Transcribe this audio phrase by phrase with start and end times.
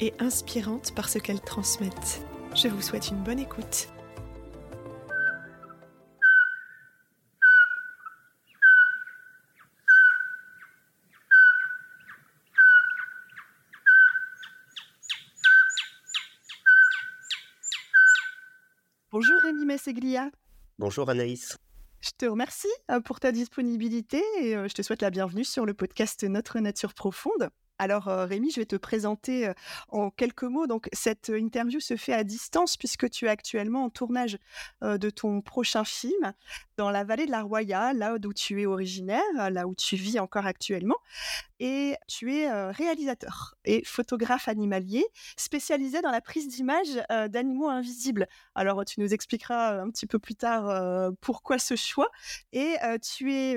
[0.00, 2.22] et inspirantes par ce qu'elles transmettent.
[2.54, 3.88] Je vous souhaite une bonne écoute.
[19.10, 20.30] Bonjour Rémi Messeglia.
[20.78, 21.56] Bonjour Anaïs.
[22.00, 25.66] Je te remercie euh, pour ta disponibilité et euh, je te souhaite la bienvenue sur
[25.66, 27.50] le podcast Notre Nature Profonde.
[27.78, 29.52] Alors euh, Rémi, je vais te présenter
[29.88, 30.66] en quelques mots.
[30.66, 34.38] Donc cette interview se fait à distance puisque tu es actuellement en tournage
[34.82, 36.32] de ton prochain film
[36.78, 40.20] dans la vallée de la Roya, là d'où tu es originaire, là où tu vis
[40.20, 40.96] encore actuellement.
[41.58, 45.04] Et tu es réalisateur et photographe animalier
[45.36, 48.28] spécialisé dans la prise d'images d'animaux invisibles.
[48.54, 52.08] Alors tu nous expliqueras un petit peu plus tard pourquoi ce choix.
[52.52, 53.56] Et tu es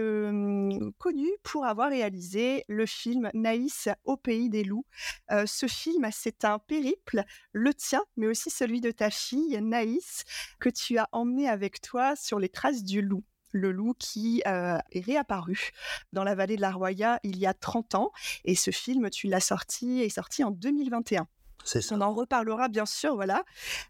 [0.97, 4.85] connu pour avoir réalisé le film Naïs au pays des loups.
[5.29, 10.23] ce film, c'est un périple, le tien, mais aussi celui de ta fille Naïs,
[10.59, 13.10] que tu as emmené avec toi sur les traces du loup
[13.51, 15.71] le loup qui est réapparu
[16.13, 18.11] dans la vallée de la Roya il y a 30 ans.
[18.45, 21.27] Et ce film, tu l'as sorti, est sorti en 2021.
[21.63, 23.43] C'est On en reparlera bien sûr, voilà.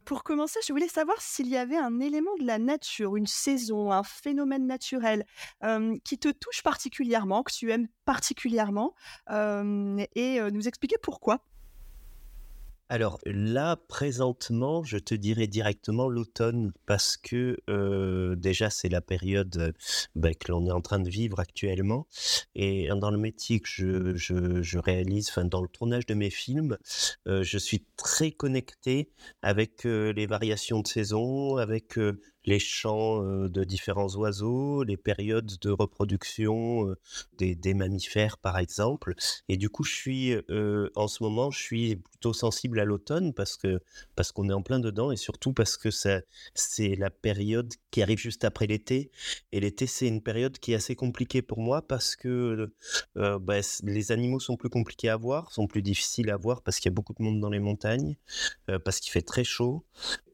[0.04, 3.94] Pour commencer, je voulais savoir s'il y avait un élément de la nature, une saison,
[3.94, 5.26] un phénomène naturel
[6.04, 8.94] qui te touche particulièrement, que tu aimes particulièrement,
[9.30, 11.46] et nous expliquer pourquoi.
[12.92, 17.56] Alors là, présentement, je te dirais directement l'automne parce que
[18.36, 19.74] déjà c'est la période
[20.16, 22.06] bah, que l'on est en train de vivre actuellement
[22.54, 23.70] et dans le métier que
[24.18, 26.78] je, réalise, dans le tournage de mes films,
[27.26, 29.10] je suis très connecté
[29.42, 31.98] avec les variations de saison, avec
[32.46, 36.96] les chants de différents oiseaux, les périodes de reproduction
[37.38, 39.14] des, mammifères par exemple.
[39.48, 40.36] Et du coup, je suis
[40.96, 43.82] en ce moment, je suis plutôt sensible à l'automne parce que
[44.16, 48.20] parce qu'on est en plein dedans et surtout parce que c'est la période qui arrive
[48.20, 49.12] juste après l'été.
[49.52, 52.72] Et l'été, c'est une période qui est assez compliquée pour moi parce que
[53.16, 56.90] bah, les animaux sont plus compliqués à voir, sont plus difficiles à voir parce qu'il
[56.90, 58.16] y a beaucoup de monde dans les montagnes,
[58.84, 59.84] parce qu'il fait très chaud.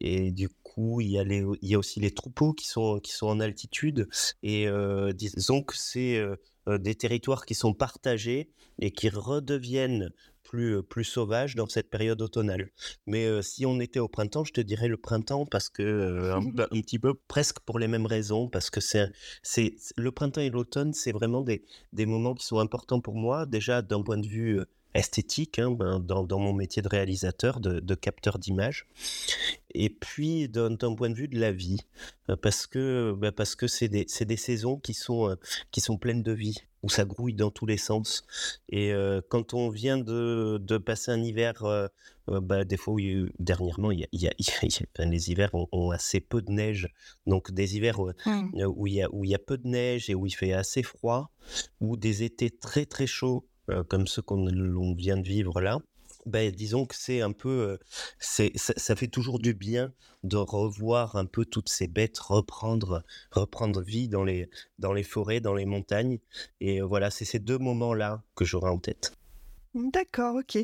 [0.00, 3.00] Et du coup, il y, a les, il y a aussi les troupeaux qui sont,
[3.00, 4.08] qui sont en altitude.
[4.42, 4.66] Et
[5.14, 6.22] disons que c'est
[6.66, 10.10] des territoires qui sont partagés et qui redeviennent
[10.44, 12.70] plus, plus sauvages dans cette période automnale.
[13.06, 16.32] Mais si on était au printemps, je te dirais le printemps parce que
[16.70, 19.10] un, petit peu presque pour les mêmes raisons parce que c'est
[19.42, 23.46] c'est le printemps et l'automne, c'est vraiment des, des moments qui sont importants pour moi
[23.46, 24.60] déjà d'un point de vue
[24.94, 28.86] esthétique hein, ben, dans, dans, mon métier de réalisateur, de, de capteur d'images,
[29.74, 31.80] et puis d'un point de vue de la vie,
[32.42, 35.36] parce que ben, parce que c'est des, des, saisons qui sont
[35.70, 38.24] qui sont pleines de vie, où ça grouille dans tous les sens.
[38.68, 38.92] Et
[39.28, 41.62] quand on vient de, de passer un hiver,
[42.26, 42.96] bah, des fois,
[43.38, 44.32] dernièrement, il y a,
[45.04, 46.88] les hivers ont, assez peu de neige,
[47.26, 48.64] donc des hivers mmh.
[48.66, 50.52] où il y a où il y a peu de neige et où il fait
[50.52, 51.30] assez froid,
[51.80, 53.47] ou des étés très très chauds euh,
[53.88, 55.78] comme ceux qu'on vient de vivre là,
[56.26, 57.78] ben, disons que c'est un peu,
[58.18, 59.92] c'est, ça, fait toujours du bien
[60.24, 65.40] de revoir un peu toutes ces bêtes reprendre, reprendre vie dans les, dans les forêts,
[65.40, 66.18] dans les montagnes.
[66.60, 69.12] Et voilà, c'est ces deux moments-là que j'aurai en tête.
[69.74, 70.58] D'accord, ok.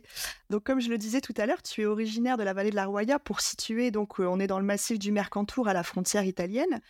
[0.51, 2.77] Donc, comme je le disais tout à l'heure, tu es originaire de la vallée de
[2.77, 6.25] la Roya pour situer, donc on est dans le massif du Mercantour à la frontière
[6.25, 6.81] italienne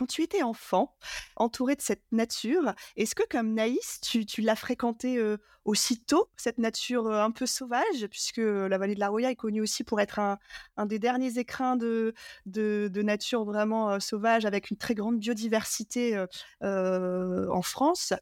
[0.00, 0.96] quand tu étais enfant,
[1.36, 5.22] entouré de cette nature, est-ce que comme Naïs, tu, l'as fréquenté
[5.66, 9.84] aussitôt, cette nature un peu sauvage, puisque la vallée de la Roya est connue aussi
[9.84, 10.38] pour être un,
[10.86, 12.14] des derniers écrins de,
[12.46, 16.24] de, nature vraiment sauvage, avec une très grande biodiversité
[16.62, 18.14] en France.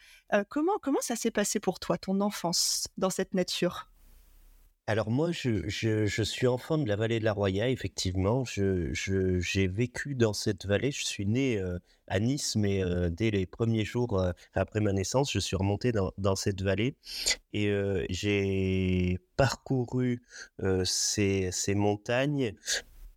[0.49, 3.89] comment, comment ça s'est passé pour toi, ton enfance dans cette nature?
[4.89, 8.45] Alors moi, je, suis enfant de la vallée de la Roya, effectivement.
[8.47, 10.93] J'ai vécu dans cette vallée.
[10.93, 11.63] Je suis né
[12.07, 14.19] à Nice, mais dès les premiers jours
[14.55, 16.97] après ma naissance, je suis remonté dans, cette vallée
[17.53, 17.71] et
[18.09, 20.23] j'ai parcouru
[20.85, 22.55] ces, montagnes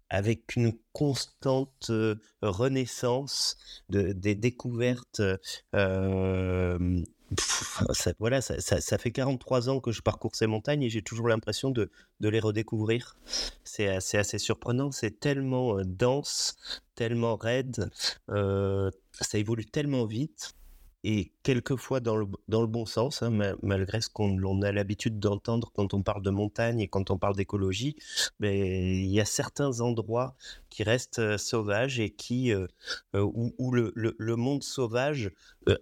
[0.10, 1.90] avec une constante
[2.42, 3.56] renaissance
[3.88, 5.22] de, des découvertes.
[7.94, 11.72] Ça, voilà, ça, fait 43 ans que je parcours ces montagnes et j'ai toujours l'impression
[11.72, 11.90] de,
[12.20, 13.16] les redécouvrir.
[13.64, 16.56] C'est assez, assez surprenant, c'est tellement dense,
[16.96, 17.90] tellement raide,
[18.28, 20.54] ça évolue tellement vite
[21.04, 23.32] et quelquefois dans le, dans le bon sens, hein,
[23.64, 27.36] malgré ce qu'on a l'habitude d'entendre quand on parle de montagne et quand on parle
[27.36, 27.96] d'écologie,
[28.40, 30.36] mais il y a certains endroits
[30.70, 32.54] qui restent sauvages et qui,
[33.14, 35.32] où, le, le, monde sauvage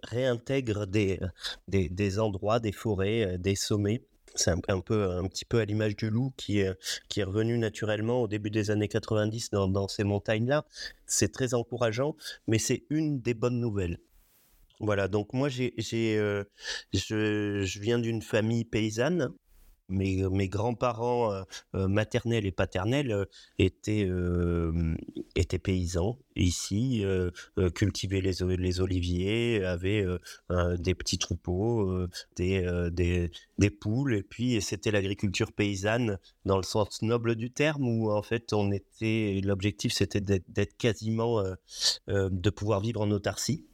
[0.03, 1.19] réintègre des,
[1.67, 4.03] des, des, endroits, des forêts, des sommets.
[4.35, 6.63] C'est un, peu, un petit peu à l'image du loup qui,
[7.09, 10.65] qui est revenu naturellement au début des années 90 dans, dans ces montagnes-là.
[11.07, 12.15] C'est très encourageant,
[12.47, 13.99] mais c'est une des bonnes nouvelles.
[14.79, 16.45] Voilà, donc moi, j'ai, je,
[16.93, 19.33] je viens d'une famille paysanne.
[19.91, 21.43] Mes, mes grands-parents
[21.73, 23.25] maternels et paternels
[23.57, 24.07] étaient,
[25.35, 27.03] étaient paysans ici,
[27.73, 30.05] cultivaient les, les oliviers, avaient
[30.77, 32.05] des petits troupeaux,
[32.35, 37.87] des, des, des, poules, et puis c'était l'agriculture paysanne dans le sens noble du terme,
[37.87, 41.43] où en fait on était, l'objectif c'était d'être quasiment,
[42.07, 43.65] de pouvoir vivre en autarcie.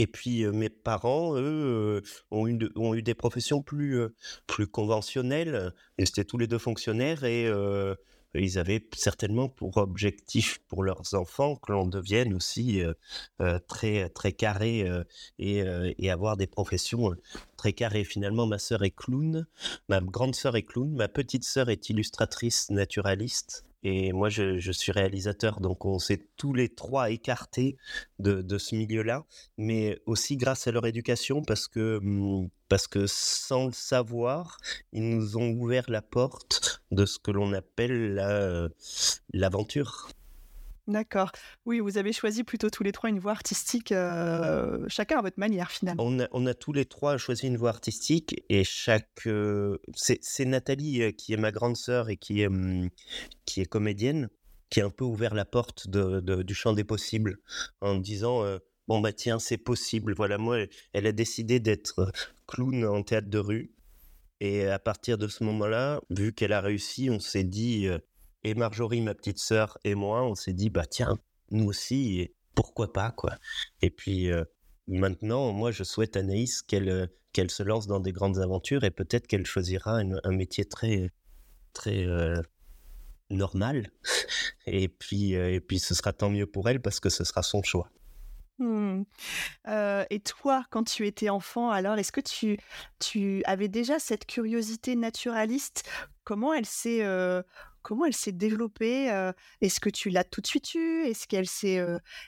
[0.00, 4.00] Et puis mes parents, eux, ont, eu des professions plus,
[4.46, 5.74] plus conventionnelles.
[5.98, 7.52] Ils étaient tous les deux fonctionnaires et
[8.32, 12.80] ils avaient certainement pour objectif pour leurs enfants que l'on devienne aussi
[13.68, 14.88] très, très carré
[15.38, 15.64] et,
[15.98, 17.14] et, avoir des professions
[17.58, 18.04] très carrées.
[18.04, 19.46] Finalement, ma sœur est clown,
[19.90, 24.92] ma grande sœur est clown, ma petite sœur est illustratrice naturaliste et moi, je, suis
[24.92, 27.76] réalisateur, donc on s'est tous les trois écartés
[28.18, 29.24] de, ce milieu-là,
[29.56, 34.58] mais aussi grâce à leur éducation, parce que, mmh, parce que sans le savoir,
[34.92, 38.14] ils nous ont ouvert la porte de ce que l'on appelle
[39.32, 40.08] l'aventure.
[40.90, 41.30] D'accord.
[41.66, 45.38] Oui, vous avez choisi plutôt tous les trois une voie artistique, euh, chacun à votre
[45.38, 46.02] manière finalement.
[46.32, 49.26] On a, tous les trois choisi une voie artistique et chaque.
[49.28, 52.88] Euh, c'est Nathalie euh, qui est ma grande sœur et qui est, hum,
[53.44, 54.30] qui est comédienne,
[54.68, 57.38] qui a un peu ouvert la porte du champ des possibles
[57.80, 58.44] en disant
[58.88, 60.12] Bon, bah tiens, c'est possible.
[60.14, 60.58] Voilà, moi,
[60.92, 62.10] elle a décidé d'être
[62.48, 63.72] clown en théâtre de rue.
[64.40, 67.88] Et à partir de ce moment-là, vu qu'elle a réussi, on s'est dit
[68.44, 71.18] et Marjorie, ma petite sœur, et moi, on s'est dit, bah tiens,
[71.50, 73.34] nous aussi, pourquoi pas, quoi.
[73.82, 74.30] Et puis
[74.86, 78.90] maintenant, moi, je souhaite à Anaïs qu'elle qu'elle se lance dans des grandes aventures et
[78.90, 81.10] peut-être qu'elle choisira un métier très,
[81.72, 82.06] très
[83.30, 83.90] normal.
[84.66, 87.62] et, puis, et puis, ce sera tant mieux pour elle parce que ce sera son
[87.62, 87.90] choix.
[88.58, 89.04] Mmh.
[90.10, 92.58] et toi, quand tu étais enfant, alors, est-ce que tu,
[92.98, 95.88] tu avais déjà cette curiosité naturaliste?
[96.24, 97.02] Comment elle s'est
[97.82, 99.06] comment elle s'est développée
[99.60, 101.04] Est-ce que tu l'as tout de suite eue?
[101.04, 101.84] Est-ce qu'elle s'est,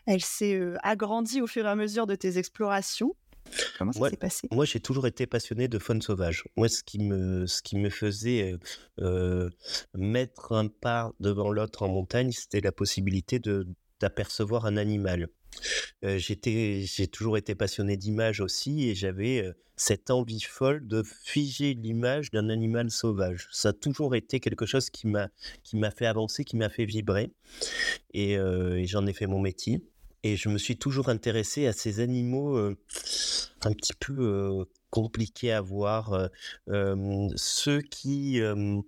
[0.07, 3.15] elle s'est agrandie au fur et à mesure de tes explorations?
[3.79, 4.49] Comment ça s'est passé?
[4.51, 6.45] Moi, j'ai toujours été passionné de faune sauvage.
[6.57, 8.55] Moi, ce qui me, ce qui me faisait
[9.95, 13.67] mettre un pas devant l'autre en montagne, c'était la possibilité de
[14.01, 15.29] d'apercevoir un animal.
[16.03, 22.31] J'étais, j'ai toujours été passionné d'images aussi et j'avais cette envie folle de figer l'image
[22.31, 23.49] d'un animal sauvage.
[23.51, 25.29] Ça a toujours été quelque chose qui m'a
[25.63, 27.33] qui m'a fait avancer, qui m'a fait vibrer
[28.15, 28.37] et,
[28.87, 29.83] j'en ai fait mon métier.
[30.25, 36.29] Et je me suis toujours intéressé à ces animaux un petit peu compliqués à voir,
[37.37, 38.41] ceux qui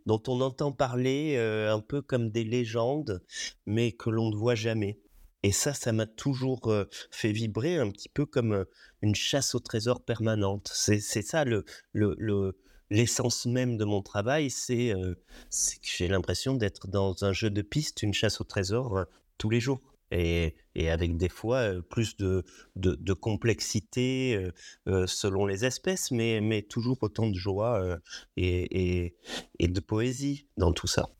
[0.06, 3.22] dont on entend parler un peu comme des légendes,
[3.66, 5.00] mais que l'on ne voit jamais.
[5.44, 6.74] Et ça, ça m'a toujours
[7.10, 8.64] fait vibrer un petit peu comme
[9.02, 10.70] une chasse au trésor permanente.
[10.72, 12.56] C'est ça le, le,
[12.88, 18.02] l'essence même de mon travail, c'est que j'ai l'impression d'être dans un jeu de piste,
[18.02, 19.04] une chasse au trésor
[19.36, 19.82] tous les jours.
[20.10, 24.48] Et, avec des fois plus de, complexité
[24.86, 27.98] selon les espèces, mais, toujours autant de joie
[28.38, 29.12] et
[29.60, 31.10] de poésie dans tout ça.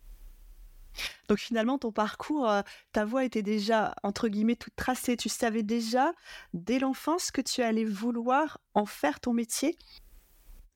[1.28, 2.50] Donc finalement, ton parcours,
[2.92, 5.16] ta voix était déjà, entre guillemets, toute tracée.
[5.16, 6.12] Tu savais déjà,
[6.52, 9.76] dès l'enfance, que tu allais vouloir en faire ton métier?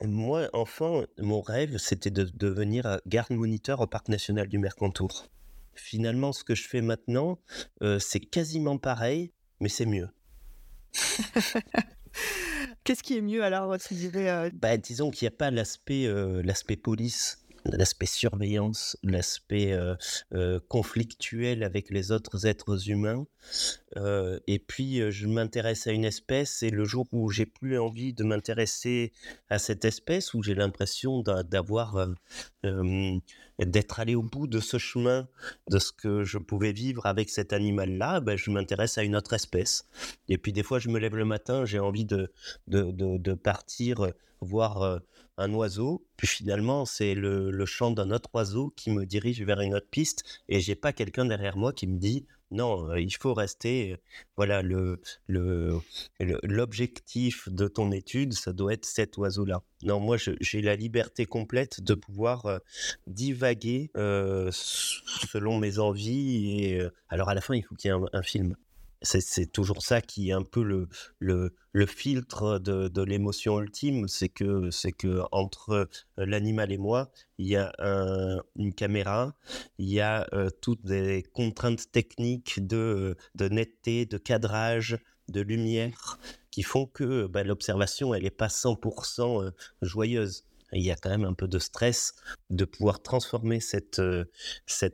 [0.03, 5.27] Moi, enfant, mon rêve, c'était de devenir garde moniteur au Parc national du Mercantour.
[5.75, 7.39] Finalement, ce que je fais maintenant,
[7.99, 10.09] c'est quasiment pareil, mais c'est mieux.
[12.85, 16.07] Qu'est-ce qui est mieux alors, tu dirais bah, Disons qu'il n'y a pas l'aspect
[16.43, 17.45] l'aspect police
[17.77, 19.95] l'aspect surveillance, l'aspect euh,
[20.35, 23.27] euh, conflictuel avec les autres êtres humains.
[23.97, 28.13] Euh, et puis, je m'intéresse à une espèce et le jour où j'ai plus envie
[28.13, 29.13] de m'intéresser
[29.49, 32.09] à cette espèce, où j'ai l'impression d'avoir
[33.59, 35.29] d'être allé au bout de ce chemin,
[35.69, 39.33] de ce que je pouvais vivre avec cet animal-là, ben, je m'intéresse à une autre
[39.33, 39.89] espèce.
[40.29, 42.31] Et puis des fois, je me lève le matin, j'ai envie de,
[42.69, 44.07] de, de, partir
[44.41, 45.01] voir
[45.39, 49.75] un oiseau, puis finalement, c'est le, chant d'un autre oiseau qui me dirige vers une
[49.75, 53.99] autre piste, et j'ai pas quelqu'un derrière moi qui me dit non, il faut rester.
[54.37, 55.81] Voilà, le, le,
[56.19, 59.63] l'objectif de ton étude, ça doit être cet oiseau-là.
[59.83, 62.61] Non, moi, j'ai la liberté complète de pouvoir
[63.07, 63.91] divaguer
[64.51, 66.65] selon mes envies.
[66.65, 68.57] Et alors, à la fin, il faut qu'il y ait un film
[69.03, 75.89] c'est toujours ça qui est un peu le, filtre de, l'émotion ultime, c'est que entre
[76.17, 77.73] l'animal et moi, il y a
[78.57, 79.35] une caméra,
[79.79, 80.27] il y a
[80.61, 86.19] toutes des contraintes techniques de, netteté, de cadrage, de lumière,
[86.51, 89.53] qui font que bah, l'observation, elle n'est pas 100%
[89.83, 90.45] joyeuse.
[90.73, 92.15] Il y a quand même un peu de stress
[92.51, 94.01] de pouvoir transformer cette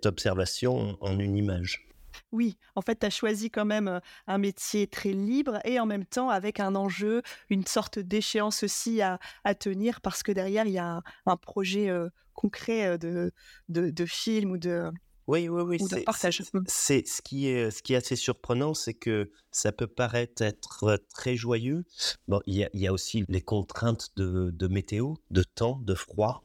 [0.06, 1.88] observation en une image.
[2.34, 6.04] Oui, en fait, tu as choisi quand même un métier très libre et en même
[6.04, 9.18] temps avec un enjeu, une sorte d'échéance aussi à,
[9.58, 11.88] tenir parce que derrière, il y a un, projet
[12.34, 13.32] concret de,
[13.68, 14.90] de, film ou de,
[15.26, 16.04] oui, oui, oui.
[16.04, 16.42] partage.
[16.52, 16.60] Mmh.
[16.66, 20.98] C'est, ce qui est ce qui est assez surprenant, c'est que ça peut paraître être
[21.14, 21.84] très joyeux.
[22.28, 26.44] Bon, il y a, aussi les contraintes de, de météo, de temps, de froid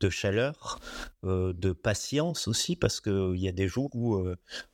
[0.00, 0.80] de chaleur,
[1.22, 4.22] de patience aussi, parce qu'il y a des jours où,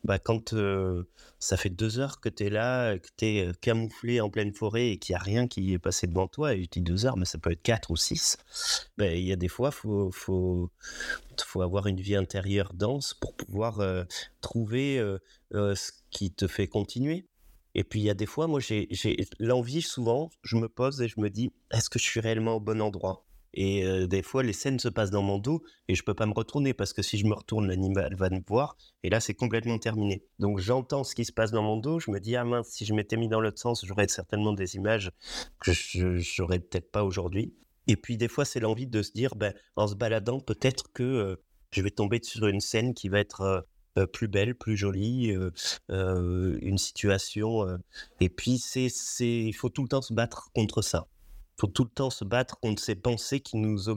[0.05, 0.55] bah, quand
[1.38, 4.88] ça fait deux heures que tu es là, que tu es camouflé en pleine forêt
[4.91, 7.17] et qu'il n'y a rien qui est passé devant toi, et je dis deux heures,
[7.17, 8.37] mais ça peut être quatre ou six,
[8.99, 10.71] ben, il y a des fois, il faut, faut,
[11.45, 13.81] faut, avoir une vie intérieure dense pour pouvoir
[14.41, 15.02] trouver
[15.52, 17.26] ce qui te fait continuer.
[17.75, 18.88] Et puis il y a des fois, moi j'ai
[19.38, 22.61] l'envie souvent, je me pose et je me dis, est-ce que je suis réellement au
[22.61, 23.25] bon endroit?
[23.54, 26.32] Et des fois, les scènes se passent dans mon dos et je peux pas me
[26.32, 29.78] retourner parce que si je me retourne, l'animal va me voir et là, c'est complètement
[29.78, 30.25] terminé.
[30.38, 32.00] Donc, j'entends ce qui se passe dans mon dos.
[32.00, 34.76] Je me dis, ah mince, si je m'étais mis dans l'autre sens, j'aurais certainement des
[34.76, 35.11] images
[35.61, 37.54] que je n'aurais peut-être pas aujourd'hui.
[37.88, 41.38] Et puis, des fois, c'est l'envie de se dire, ben, en se baladant, peut-être que
[41.73, 43.66] je vais tomber sur une scène qui va être
[44.12, 45.37] plus belle, plus jolie,
[45.88, 47.66] une situation.
[48.21, 48.88] et puis, c'est,
[49.21, 51.09] il faut tout le temps se battre contre ça
[51.59, 53.88] faut tout le temps se battre contre ces pensées qui nous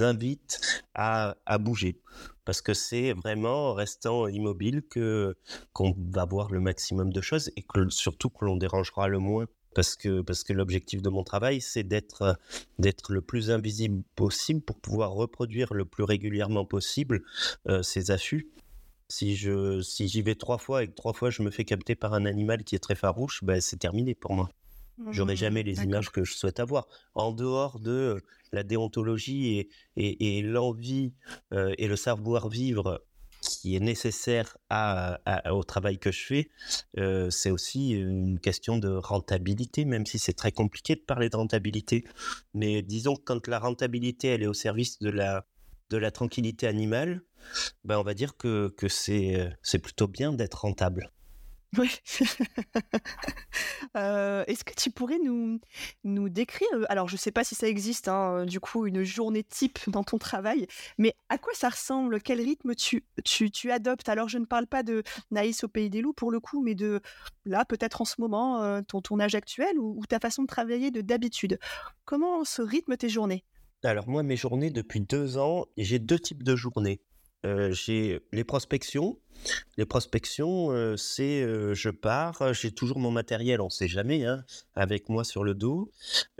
[0.00, 0.60] invitent
[0.94, 2.00] à, bouger.
[2.44, 5.36] Parce que c'est vraiment en restant immobile que
[5.72, 9.46] qu'on va voir le maximum de choses et que surtout que l'on dérangera le moins.
[9.74, 12.38] Parce que, parce que l'objectif de mon travail, c'est d'être,
[12.78, 17.22] d'être le plus invisible possible pour pouvoir reproduire le plus régulièrement possible
[17.66, 18.48] euh, ces affûts.
[19.08, 21.96] Si, je, si j'y vais trois fois et que trois fois je me fais capter
[21.96, 24.48] par un animal qui est très farouche, ben c'est terminé pour moi.
[25.10, 26.86] J'aurai mmh, jamais les images que je souhaite avoir.
[27.14, 28.22] En dehors de
[28.52, 31.12] la déontologie et, et, l'envie
[31.52, 33.02] et le savoir-vivre
[33.40, 35.20] qui est nécessaire à,
[35.52, 36.50] au travail que je fais,
[37.30, 42.04] c'est aussi une question de rentabilité, même si c'est très compliqué de parler de rentabilité.
[42.54, 45.46] Mais disons que quand la rentabilité, elle est au service de la,
[45.90, 47.22] de la tranquillité animale,
[47.84, 51.10] ben on va dire que, que c'est plutôt bien d'être rentable.
[51.78, 51.90] Oui.
[53.94, 55.60] Est-ce que tu pourrais nous,
[56.04, 59.44] nous décrire, alors je ne sais pas si ça existe, hein, du coup, une journée
[59.44, 60.66] type dans ton travail,
[60.98, 62.20] mais à quoi ça ressemble?
[62.20, 64.08] Quel rythme tu, tu, tu, adoptes?
[64.08, 66.74] Alors je ne parle pas de Naïs au Pays des Loups pour le coup, mais
[66.74, 67.00] de
[67.44, 71.58] là, peut-être en ce moment, ton tournage actuel ou, ta façon de travailler de d'habitude.
[72.04, 73.44] Comment se rythme tes journées?
[73.82, 77.00] Alors moi, mes journées, depuis deux ans, j'ai deux types de journées.
[77.72, 79.18] J'ai les prospections,
[79.76, 84.24] les prospections, euh, c'est euh, je pars, j'ai toujours mon matériel, on ne sait jamais,
[84.24, 85.90] hein, avec moi sur le dos.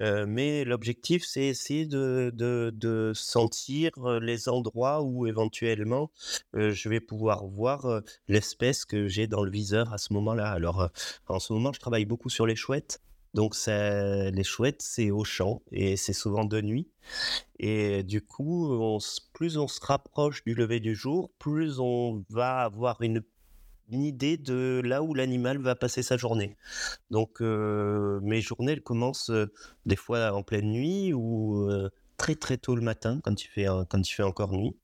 [0.01, 6.11] Euh, mais l'objectif, c'est essayer de, de, sentir les endroits où éventuellement
[6.55, 10.51] je vais pouvoir voir l'espèce que j'ai dans le viseur à ce moment-là.
[10.51, 10.91] Alors,
[11.29, 13.01] en ce moment, je travaille beaucoup sur les chouettes.
[13.35, 16.89] Donc les chouettes, c'est au champ et c'est souvent de nuit.
[17.59, 18.99] Et du coup,
[19.33, 23.23] plus on se rapproche du lever du jour, plus on va avoir une,
[23.91, 26.57] idée de là où l'animal va passer sa journée.
[27.11, 29.53] Donc euh, mes journées, elles commencent euh,
[29.85, 34.13] des fois en pleine nuit ou euh, très très tôt le matin quand quand il
[34.13, 34.75] fait encore nuit.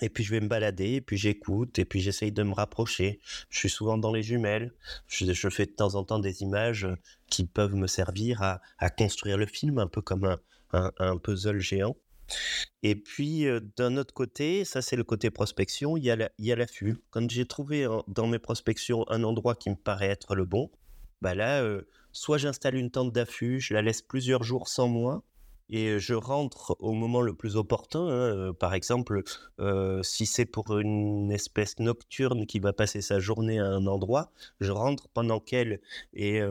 [0.00, 3.20] Et puis je vais me balader, et puis j'écoute, et puis j'essaye de me rapprocher.
[3.48, 4.72] Je suis souvent dans les jumelles.
[5.06, 6.88] Je, fais de temps en temps des images
[7.28, 10.36] qui peuvent me servir à, construire le film, un peu comme
[10.72, 11.96] un, puzzle géant.
[12.82, 16.96] Et puis euh, d'un autre côté, ça c'est le côté prospection, il y a l'affût.
[17.10, 20.70] Quand j'ai trouvé dans mes prospections un endroit qui me paraît être le bon,
[21.24, 21.82] bah là, euh,
[22.12, 25.22] soit j'installe une tente d'affût, je la laisse plusieurs jours sans moi,
[25.70, 28.08] et je rentre au moment le plus opportun.
[28.08, 29.22] Hein, par exemple,
[30.02, 34.30] si c'est pour une espèce nocturne qui va passer sa journée à un endroit,
[34.60, 35.80] je rentre pendant qu'elle
[36.14, 36.42] est,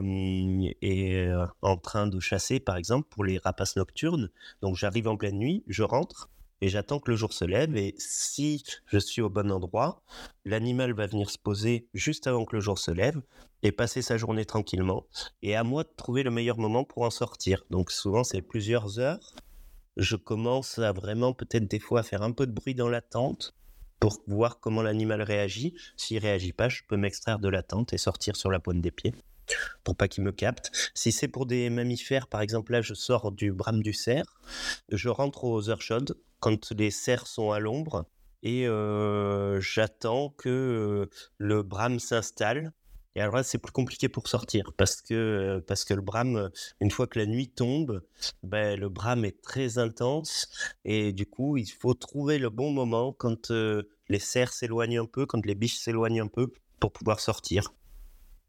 [0.82, 4.30] est en train de chasser, par exemple, pour les rapaces nocturnes.
[4.62, 6.30] Donc j'arrive en pleine nuit, je rentre,
[6.64, 7.76] et j'attends que le jour se lève.
[7.76, 10.02] Et si je suis au bon endroit,
[10.46, 13.22] l'animal va venir se poser juste avant que le jour se lève
[13.64, 15.06] et passer sa journée tranquillement.
[15.42, 17.66] Et à moi de trouver le meilleur moment pour en sortir.
[17.70, 19.34] Donc souvent, c'est plusieurs heures.
[19.98, 23.02] Je commence à vraiment peut-être des fois à faire un peu de bruit dans la
[23.02, 23.54] tente
[24.00, 25.76] pour voir comment l'animal réagit.
[25.98, 28.92] S'il réagit pas, je peux m'extraire de la tente et sortir sur la pointe des
[28.92, 29.14] pieds
[29.84, 30.72] pour pas qu'il me capte.
[30.94, 34.26] Si c'est pour des mammifères, par exemple, là, je sors du brame du cerf,
[34.90, 38.06] je rentre aux heures chaudes quand les cerfs sont à l'ombre
[38.44, 38.68] et
[39.62, 42.74] j'attends que le brame s'installe.
[43.16, 46.50] Et alors là, c'est plus compliqué pour sortir parce que, parce que le brame,
[46.82, 48.02] une fois que la nuit tombe,
[48.42, 50.50] ben, le brame est très intense
[50.84, 53.50] et du coup, il faut trouver le bon moment quand
[54.10, 57.72] les cerfs s'éloignent un peu, quand les biches s'éloignent un peu pour pouvoir sortir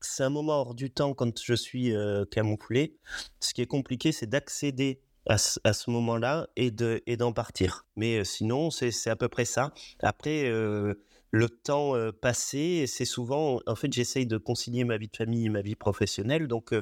[0.06, 1.94] c'est un moment hors du temps quand je suis
[2.30, 2.98] camouflé.
[3.40, 7.86] Ce qui est compliqué, c'est d'accéder à ce, moment-là et de et d'en partir.
[7.96, 9.72] Mais sinon, c'est à peu près ça.
[10.00, 15.46] Après, le temps passé, c'est souvent, en fait, j'essaye de concilier ma vie de famille
[15.46, 16.46] et ma vie professionnelle.
[16.46, 16.74] Donc,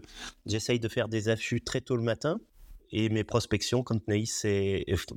[0.47, 2.39] j'essaye de faire des affûts très tôt le matin
[2.93, 4.47] et mes prospections quand Naïs,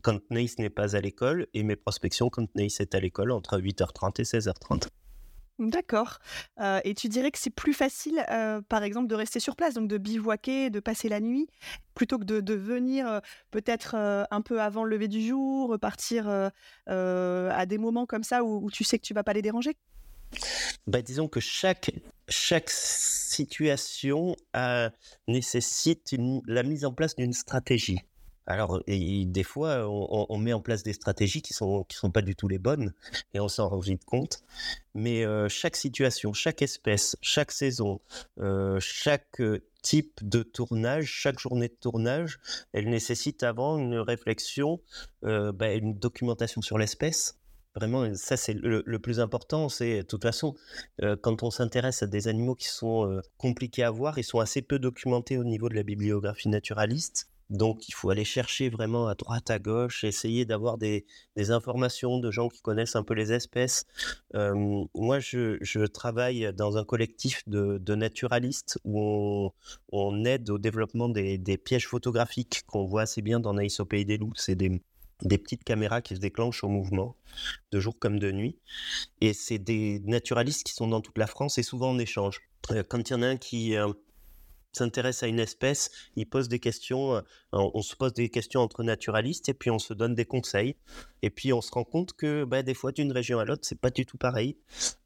[0.01, 4.21] quand n'est pas à l'école et mes prospections quand Naïs est à l'école entre 8h30
[4.21, 4.87] et 16h30.
[5.57, 6.19] D'accord.
[6.83, 8.25] et tu dirais que c'est plus facile,
[8.67, 11.47] par exemple, de rester sur place, donc de bivouaquer, de passer la nuit,
[11.93, 13.21] plutôt que de venir,
[13.51, 13.95] peut-être,
[14.29, 16.27] un peu avant le lever du jour, partir,
[16.87, 19.77] à des moments comme ça où tu sais que tu vas pas les déranger?
[20.87, 21.91] Bah, disons que chaque
[22.27, 24.35] chaque situation,
[25.27, 26.15] nécessite
[26.47, 27.99] la mise en place d'une stratégie.
[28.47, 32.21] Alors, et, des fois, on, met en place des stratégies qui sont qui sont pas
[32.21, 32.93] du tout les bonnes,
[33.33, 34.43] et on s'en rend vite compte.
[34.93, 38.01] Mais chaque situation, chaque espèce, chaque saison,
[38.79, 39.41] chaque
[39.81, 42.39] type de tournage, chaque journée de tournage,
[42.73, 44.79] elle nécessite avant une réflexion,
[45.23, 47.39] bah, une documentation sur l'espèce.
[47.75, 49.67] Vraiment, ça c'est le, le, plus important.
[49.67, 50.55] C'est de toute façon,
[51.21, 54.79] quand on s'intéresse à des animaux qui sont compliqués à voir, ils sont assez peu
[54.79, 57.27] documentés au niveau de la bibliographie naturaliste.
[57.49, 61.05] Donc, il faut aller chercher vraiment à droite, à gauche, essayer d'avoir des,
[61.49, 63.85] informations de gens qui connaissent un peu les espèces.
[64.33, 69.51] moi, je, travaille dans un collectif de, naturalistes où
[69.91, 74.05] on, aide au développement des, pièges photographiques qu'on voit assez bien dans Naïs au Pays
[74.05, 74.33] des Loups.
[74.35, 74.81] C'est des,
[75.21, 77.15] petites caméras qui se déclenchent au mouvement,
[77.71, 78.57] de jour comme de nuit.
[79.21, 82.41] Et c'est des naturalistes qui sont dans toute la France et souvent en échange.
[82.89, 83.75] quand il y en a un qui
[84.75, 88.83] s'intéresse à une espèce, il pose des questions, euh, on, se pose des questions entre
[88.83, 90.75] naturalistes et puis on se donne des conseils.
[91.21, 93.79] Et puis on se rend compte que bah, des fois d'une région à l'autre, c'est
[93.79, 94.57] pas du tout pareil.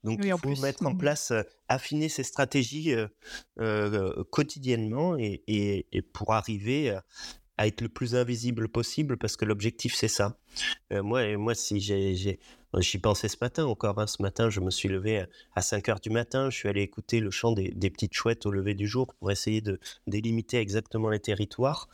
[0.04, 0.98] Donc il faut mettre en mmh.
[0.98, 2.94] place, euh, affiner ses stratégies
[3.60, 6.98] euh, quotidiennement et, et, pour arriver
[7.60, 10.40] à être le plus invisible possible parce que l'objectif c'est ça.
[10.92, 12.40] moi, moi, si j'ai
[12.78, 14.00] J'y pensais ce matin encore.
[14.00, 14.06] Hein.
[14.06, 16.50] Ce matin, je me suis levé à 5 heures du matin.
[16.50, 19.62] Je suis allé écouter le chant des, petites chouettes au lever du jour pour essayer
[19.62, 21.90] de délimiter exactement les territoires.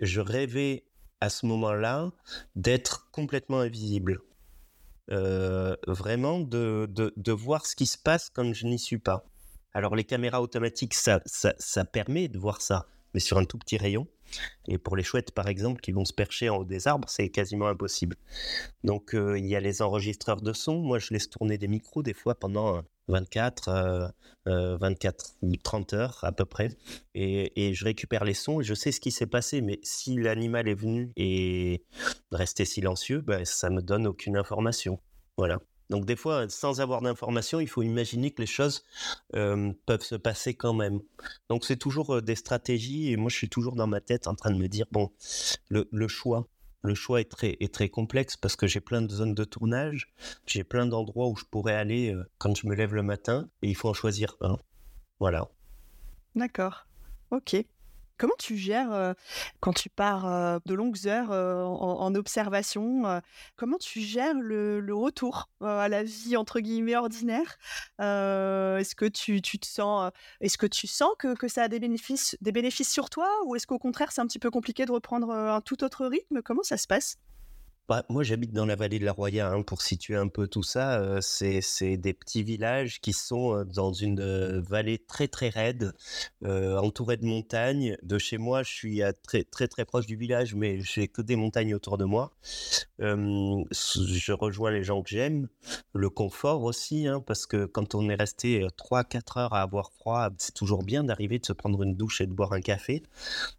[0.00, 0.84] Je rêvais
[1.20, 2.10] à ce moment-là
[2.54, 4.20] d'être complètement invisible.
[5.10, 9.24] Euh, vraiment de, de, voir ce qui se passe quand je n'y suis pas.
[9.72, 13.58] Alors les caméras automatiques, ça, ça, ça permet de voir ça, mais sur un tout
[13.58, 14.06] petit rayon.
[14.68, 17.28] Et pour les chouettes, par exemple, qui vont se percher en haut des arbres, c'est
[17.28, 18.16] quasiment impossible.
[18.84, 20.78] Donc, euh, il y a les enregistreurs de son.
[20.78, 24.12] Moi, je laisse tourner des micros des fois pendant 24,
[24.46, 26.70] 24 ou 30 heures à peu près.
[27.14, 29.60] Et, je récupère les sons et je sais ce qui s'est passé.
[29.60, 31.84] Mais si l'animal est venu et
[32.32, 35.00] resté silencieux, ben, ça me donne aucune information.
[35.36, 35.58] Voilà.
[35.90, 38.84] Donc des fois, sans avoir d'informations, il faut imaginer que les choses
[39.32, 41.00] peuvent se passer quand même.
[41.48, 44.50] Donc c'est toujours des stratégies et moi je suis toujours dans ma tête en train
[44.50, 45.10] de me dire bon,
[45.68, 46.46] le, choix,
[46.82, 50.14] le choix est très, est très complexe parce que j'ai plein de zones de tournage,
[50.46, 53.74] j'ai plein d'endroits où je pourrais aller quand je me lève le matin et il
[53.74, 54.58] faut en choisir un.
[55.18, 55.48] Voilà.
[56.36, 56.86] D'accord.
[57.30, 57.56] Ok.
[58.20, 59.14] Comment tu gères
[59.60, 63.22] quand tu pars de longues heures en, observation
[63.56, 67.56] Comment tu gères le, retour à la vie entre guillemets ordinaire?
[67.98, 72.52] Est-ce que tu, te sens, est-ce que tu sens que, ça a des bénéfices, des
[72.52, 75.62] bénéfices sur toi, ou est-ce qu'au contraire c'est un petit peu compliqué de reprendre un
[75.62, 76.42] tout autre rythme?
[76.42, 77.16] Comment ça se passe?
[77.90, 80.62] Bah, moi, j'habite dans la vallée de la Roya, hein, pour situer un peu tout
[80.62, 81.00] ça.
[81.00, 85.92] Euh, c'est, des petits villages qui sont euh, dans une euh, vallée très très raide,
[86.44, 87.96] entourée de montagnes.
[88.04, 91.34] De chez moi, je suis très très très proche du village, mais j'ai que des
[91.34, 92.30] montagnes autour de moi.
[93.00, 95.48] je rejoins les gens que j'aime,
[95.92, 100.28] le confort aussi, hein, parce que quand on est resté 3-4 heures à avoir froid,
[100.38, 103.02] c'est toujours bien d'arriver de se prendre une douche et de boire un café.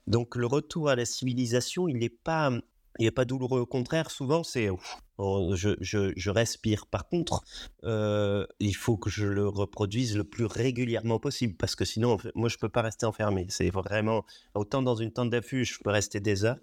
[0.07, 2.51] Donc le retour à la civilisation, il n'est pas
[2.99, 3.61] il n'est pas douloureux.
[3.61, 4.69] Au contraire, souvent, c'est
[5.17, 6.85] oh, je, je, respire.
[6.87, 7.43] Par contre,
[7.83, 12.49] euh, il faut que je le reproduise le plus régulièrement possible parce que sinon, moi,
[12.49, 13.47] je peux pas rester enfermé.
[13.49, 14.25] C'est vraiment
[14.55, 16.57] autant dans une tente d'affût, je peux rester des heures.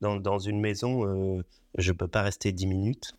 [0.00, 1.42] Dans, dans une maison, euh,
[1.76, 3.12] je peux pas rester dix minutes,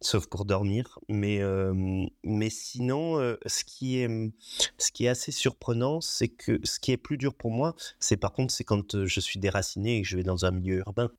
[0.00, 0.98] sauf pour dormir.
[1.08, 4.32] Mais, euh, mais sinon, ce, qui est,
[4.78, 8.16] ce qui est assez surprenant, c'est que ce qui est plus dur pour moi, c'est
[8.16, 11.10] par contre, c'est quand je suis déraciné et que je vais dans un milieu urbain.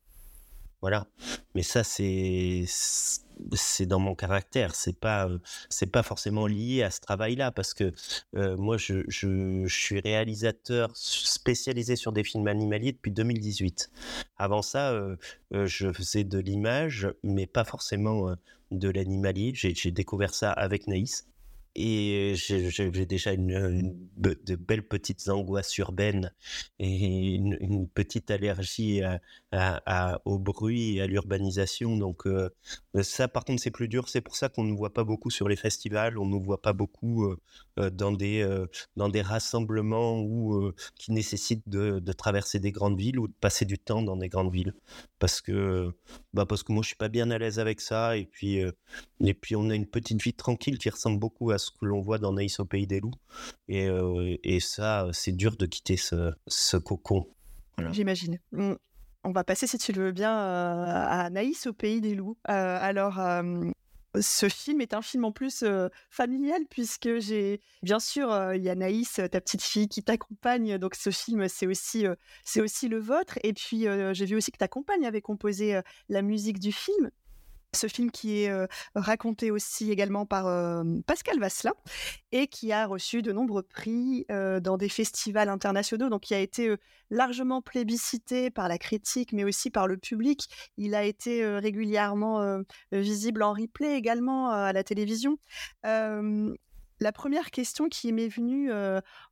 [0.80, 1.06] Voilà.
[1.54, 2.64] Mais ça, c'est
[3.52, 4.74] c'est dans mon caractère.
[4.74, 5.28] C'est pas
[5.68, 7.92] c'est pas forcément lié à ce travail-là parce que
[8.34, 13.90] moi, je, je, suis réalisateur spécialisé sur des films animaliers depuis 2018.
[14.36, 14.94] Avant ça,
[15.52, 18.34] je faisais de l'image, mais pas forcément
[18.70, 19.52] de l'animalier.
[19.54, 21.26] J'ai découvert ça avec Naïs.
[21.78, 26.32] Et j'ai déjà une, de belles petites angoisses urbaines
[26.78, 29.02] et une, petite allergie
[29.52, 31.98] à, au bruit et à l'urbanisation.
[31.98, 32.24] Donc
[33.02, 34.08] ça, par contre, c'est plus dur.
[34.08, 36.16] C'est pour ça qu'on ne voit pas beaucoup sur les festivals.
[36.16, 37.34] On ne voit pas beaucoup
[37.76, 38.64] dans, des,
[38.96, 43.66] dans des rassemblements où, qui nécessitent de, de, traverser des grandes villes ou de passer
[43.66, 44.72] du temps dans des grandes villes.
[45.18, 45.90] Parce que,
[46.34, 48.16] bah parce que moi, je suis pas bien à l'aise avec ça.
[48.16, 48.60] Et puis,
[49.20, 52.00] et puis, on a une petite vie tranquille qui ressemble beaucoup à ce que l'on
[52.00, 53.14] voit dans Naïs au Pays des Loups.
[53.68, 57.26] Et, euh, et ça, c'est dur de quitter ce, ce cocon.
[57.92, 58.38] J'imagine.
[59.24, 62.36] On va passer, si tu le veux bien, euh, à Naïs au Pays des Loups.
[62.48, 63.18] Euh, alors,
[64.20, 65.64] ce film est un film en plus
[66.10, 70.94] familial puisque j'ai bien sûr il y a Naïs ta petite fille qui t'accompagne donc
[70.94, 72.06] ce film c'est aussi
[72.44, 73.38] c'est aussi le vôtre.
[73.42, 77.10] Et puis j'ai vu aussi que ta compagne avait composé la musique du film
[77.76, 78.52] ce film qui est
[78.94, 80.44] raconté aussi également par
[81.06, 81.74] Pascal Vasselin
[82.32, 86.74] et qui a reçu de nombreux prix dans des festivals internationaux, donc qui a été
[87.10, 90.48] largement plébiscité par la critique, mais aussi par le public.
[90.76, 92.60] Il a été régulièrement
[92.92, 95.38] visible en replay également à la télévision.
[95.84, 98.70] la première question qui m'est venue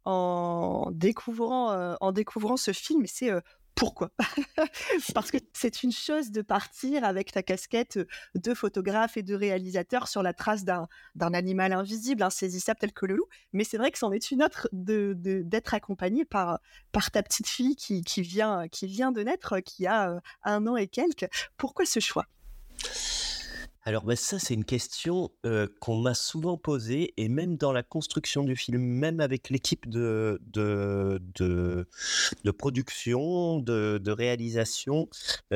[0.05, 3.33] en découvrant en découvrant ce film, c'est
[3.75, 4.11] pourquoi?
[5.15, 7.99] Parce que c'est une chose de partir avec ta casquette
[8.35, 13.17] de photographe et de réalisateur sur la trace d'un, animal invisible, insaisissable tel que le
[13.17, 16.61] loup, mais c'est vrai que c'en est une autre d'être accompagné par,
[17.13, 20.87] ta petite fille qui, qui, vient, qui vient de naître, qui a un an et
[20.87, 21.29] quelques.
[21.57, 22.27] Pourquoi ce choix?
[23.85, 25.31] Alors bah, ça, c'est une question
[25.81, 30.41] qu'on m'a souvent posée, et même dans la construction du film, même avec l'équipe de,
[30.53, 35.09] de, de, production, de, de réalisation,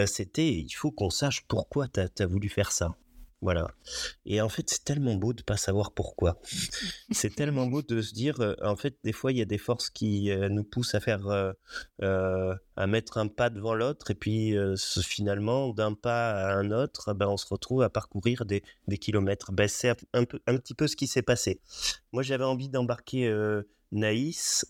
[0.06, 2.94] c'était il faut qu'on sache pourquoi tu as, voulu faire ça.
[3.40, 3.68] Voilà.
[4.26, 6.40] Et en fait, c'est tellement beau de pas savoir pourquoi.
[7.12, 9.58] c'est tellement beau de se dire, euh, en fait, des fois, il y a des
[9.58, 11.54] forces qui euh, nous poussent à faire,
[12.02, 17.14] euh, à mettre un pas devant l'autre, et puis finalement, d'un pas à un autre,
[17.14, 19.52] ben, on se retrouve à parcourir des, des kilomètres.
[19.52, 21.60] Ben, c'est un, peu, un petit peu ce qui s'est passé.
[22.12, 23.28] Moi, j'avais envie d'embarquer
[23.92, 24.66] Naïs,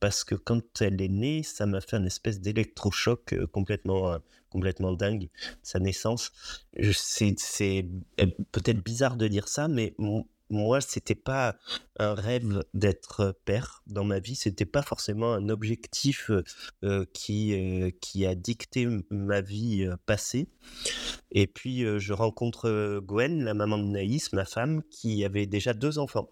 [0.00, 5.28] parce que quand elle est née, ça m'a fait un espèce d'électrochoc complètement, complètement dingue,
[5.62, 6.32] sa naissance.
[6.92, 7.86] C'est
[8.52, 9.94] peut-être bizarre de dire ça, mais
[10.52, 11.56] moi, c'était pas
[11.98, 16.30] un rêve d'être père dans ma vie, c'était pas forcément un objectif
[17.12, 20.48] qui, qui a dicté ma vie passée.
[21.30, 25.98] Et puis, je rencontre Gwen, la maman de Naïs, ma femme, qui avait déjà deux
[25.98, 26.30] enfants.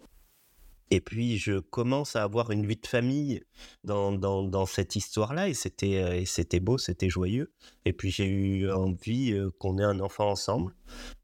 [0.90, 3.42] Et puis, je commence à avoir une vie de famille
[3.84, 7.52] dans, dans, cette histoire-là, et c'était, euh, c'était beau, c'était joyeux.
[7.84, 10.74] Et puis, j'ai eu envie euh, qu'on ait un enfant ensemble.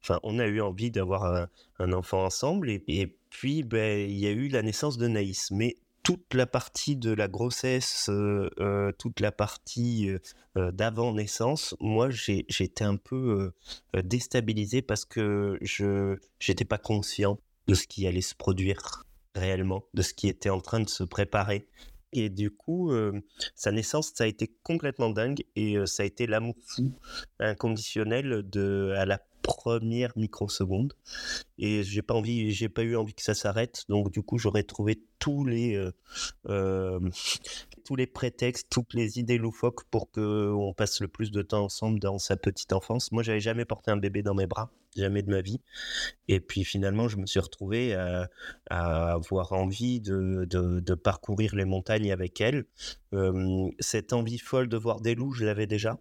[0.02, 1.48] Enfin, on a eu envie d'avoir
[1.78, 5.50] un, enfant ensemble, et, puis, ben, il y a eu la naissance de Naïs.
[5.50, 10.10] Mais toute la partie de la grossesse, euh, toute la partie
[10.54, 13.52] d'avant naissance, moi j'étais un peu
[13.94, 20.02] déstabilisé parce que je n'étais pas conscient de ce qui allait se produire réellement de
[20.02, 21.68] ce qui était en train de se préparer.
[22.12, 23.20] Et du coup, euh,
[23.56, 26.92] sa naissance, ça a été complètement dingue et euh, ça a été l'amour fou
[27.40, 30.94] inconditionnel de, à la première microseconde.
[31.58, 33.84] Et j'ai pas envie, j'ai pas eu envie que ça s'arrête.
[33.88, 35.92] Donc du coup, j'aurais trouvé tous les euh,
[36.48, 36.98] euh,
[37.84, 41.64] tous les prétextes, toutes les idées loufoques pour que on passe le plus de temps
[41.64, 43.12] ensemble dans sa petite enfance.
[43.12, 45.60] Moi, j'avais jamais porté un bébé dans mes bras, jamais de ma vie.
[46.28, 48.28] Et puis finalement, je me suis retrouvé à,
[48.70, 52.64] avoir envie de, de, parcourir les montagnes avec elle.
[53.12, 55.98] Euh, cette envie folle de voir des loups, je l'avais déjà.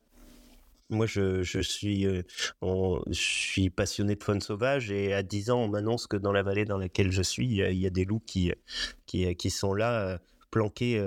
[0.94, 2.22] Moi, je, je suis, euh,
[2.62, 6.44] je suis passionné de faune sauvage et à 10 ans, on m'annonce que dans la
[6.44, 8.52] vallée dans laquelle je suis, il y a, des loups qui,
[9.50, 10.18] sont là, euh,
[10.52, 11.02] planqués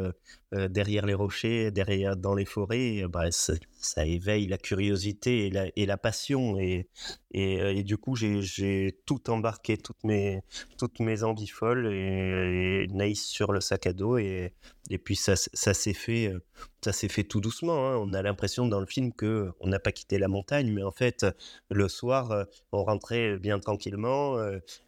[0.55, 3.03] euh, derrière les rochers, derrière dans les forêts.
[3.09, 6.57] Bah, ça éveille la curiosité et la, passion.
[6.57, 6.89] Et,
[7.33, 10.43] et, du coup, j'ai tout embarqué, toutes mes,
[10.79, 14.19] toutes mes et, Naïs sur le sac à dos.
[14.19, 14.53] Et,
[14.89, 16.33] et puis, ça, ça s'est fait,
[16.81, 17.89] ça s'est fait tout doucement.
[17.89, 17.97] Hein.
[17.97, 20.93] On a l'impression dans le film que on n'a pas quitté la montagne, mais en
[20.93, 21.27] fait,
[21.71, 24.37] le soir, on rentrait bien tranquillement.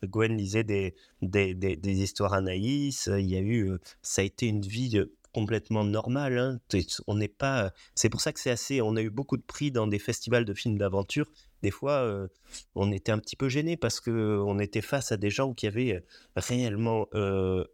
[0.04, 3.10] Gwen lisait des, des, des, des histoires à Naïs.
[3.12, 6.38] Il y a eu, ça a été une vie complètement normale.
[6.38, 6.60] Hein.
[7.06, 7.72] On n'est pas.
[7.94, 8.80] C'est pour ça que c'est assez.
[8.80, 11.30] On a eu beaucoup de prix dans des festivals de films d'aventure.
[11.62, 12.28] Des fois,
[12.76, 15.66] on était un petit peu gêné parce que on était face à des gens qui
[15.66, 16.04] avaient
[16.36, 17.64] réellement euh,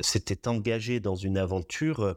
[0.00, 2.16] s'étaient engagés dans une aventure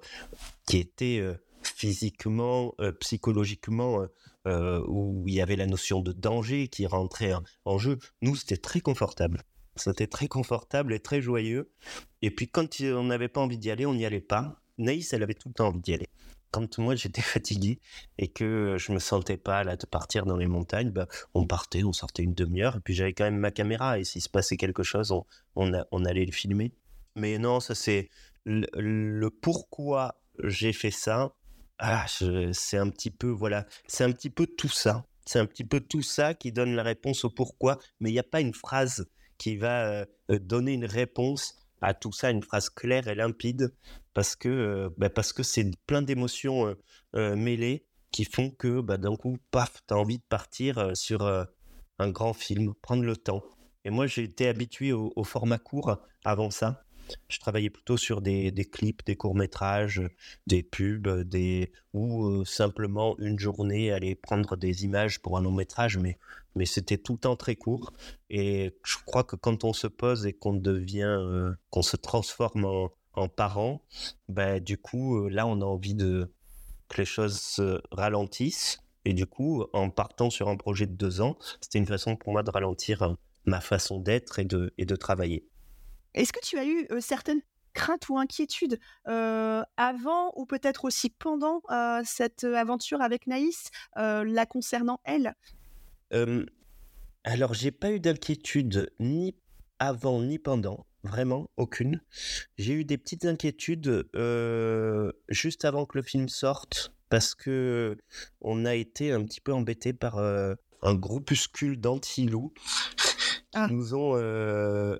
[0.67, 1.23] qui était
[1.63, 4.05] physiquement, psychologiquement,
[4.45, 7.33] où il y avait la notion de danger qui rentrait
[7.65, 7.97] en jeu.
[8.21, 9.43] Nous, c'était très confortable.
[9.75, 11.71] C'était très confortable et très joyeux.
[12.21, 14.61] Et puis quand on n'avait pas envie d'y aller, on n'y allait pas.
[14.77, 16.09] Naïs, elle avait tout le temps envie d'y aller.
[16.51, 17.79] Quand moi j'étais fatigué
[18.17, 21.83] et que je me sentais pas là de partir dans les montagnes, bah, on partait,
[21.83, 24.57] on sortait une demi-heure, et puis j'avais quand même ma caméra, et s'il se passait
[24.57, 25.13] quelque chose,
[25.55, 26.73] on, allait le filmer.
[27.15, 28.09] Mais non, ça c'est
[28.45, 31.33] le, pourquoi j'ai fait ça.
[31.77, 35.05] Ah, c'est un petit peu, voilà, c'est un petit peu tout ça.
[35.25, 38.19] C'est un petit peu tout ça qui donne la réponse au pourquoi, mais il n'y
[38.19, 39.07] a pas une phrase
[39.37, 43.73] qui va euh, donner une réponse à tout ça, une phrase claire et limpide
[44.13, 46.75] parce que euh, bah, parce que c'est plein d'émotions euh,
[47.15, 51.23] euh, mêlées qui font que bah, d'un coup, paf, tu as envie de partir sur
[51.99, 53.43] un grand film, prendre le temps.
[53.83, 56.84] Et moi, j'ai été habitué au, format court avant ça.
[57.27, 60.01] Je travaillais plutôt sur des, clips, des courts-métrages,
[60.47, 66.17] des pubs, des ou simplement une journée aller prendre des images pour un long-métrage, mais,
[66.55, 67.93] mais c'était tout le temps très court.
[68.29, 71.19] Et je crois que quand on se pose et qu'on devient,
[71.69, 73.81] qu'on se transforme en, en parent,
[74.29, 78.79] bah, du coup, là, on a envie que les choses se ralentissent.
[79.05, 82.33] Et du coup, en partant sur un projet de deux ans, c'était une façon pour
[82.33, 83.15] moi de ralentir
[83.45, 85.47] ma façon d'être et de, et de travailler.
[86.15, 87.41] Est-ce que tu as eu certaines
[87.73, 91.61] craintes ou inquiétudes avant ou peut-être aussi pendant
[92.03, 95.35] cette aventure avec Naïs, la concernant elle?
[97.23, 99.35] Alors, j'ai pas eu d'inquiétude ni
[99.77, 102.01] avant ni pendant vraiment aucune.
[102.57, 104.07] J'ai eu des petites inquiétudes
[105.29, 107.97] juste avant que le film sorte parce que
[108.41, 112.53] on a été un petit peu embêté par un groupuscule d'anti-loups
[113.55, 113.67] ah.
[113.71, 114.13] nous ont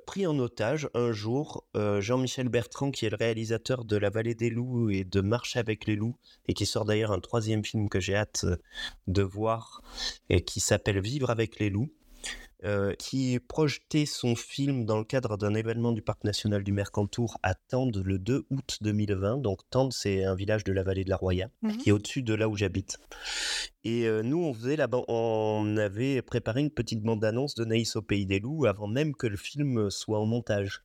[0.05, 1.65] pris en otage un jour.
[1.75, 5.85] Jean-Michel Bertrand, qui est le réalisateur de La Vallée des Loups et de Marche avec
[5.85, 6.15] les loups,
[6.47, 8.45] et qui sort d'ailleurs un troisième film que j'ai hâte
[9.07, 9.81] de voir,
[10.29, 11.91] et qui s'appelle Vivre avec les loups.
[12.65, 17.37] Euh, qui projetait son film dans le cadre d'un événement du Parc national du Mercantour
[17.43, 19.37] à Tende le 2 août 2020.
[19.37, 22.23] Donc Tende, c'est un village de la vallée de la Roya, mmh qui est au-dessus
[22.23, 22.97] de là où j'habite.
[23.83, 28.01] Et euh, nous, on faisait là on avait préparé une petite bande-annonce de Naïs au
[28.01, 30.81] pays des loups avant même que le film soit en montage.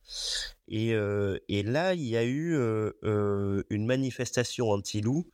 [0.73, 2.55] Et, là, il y a eu
[3.03, 5.29] une manifestation anti-loup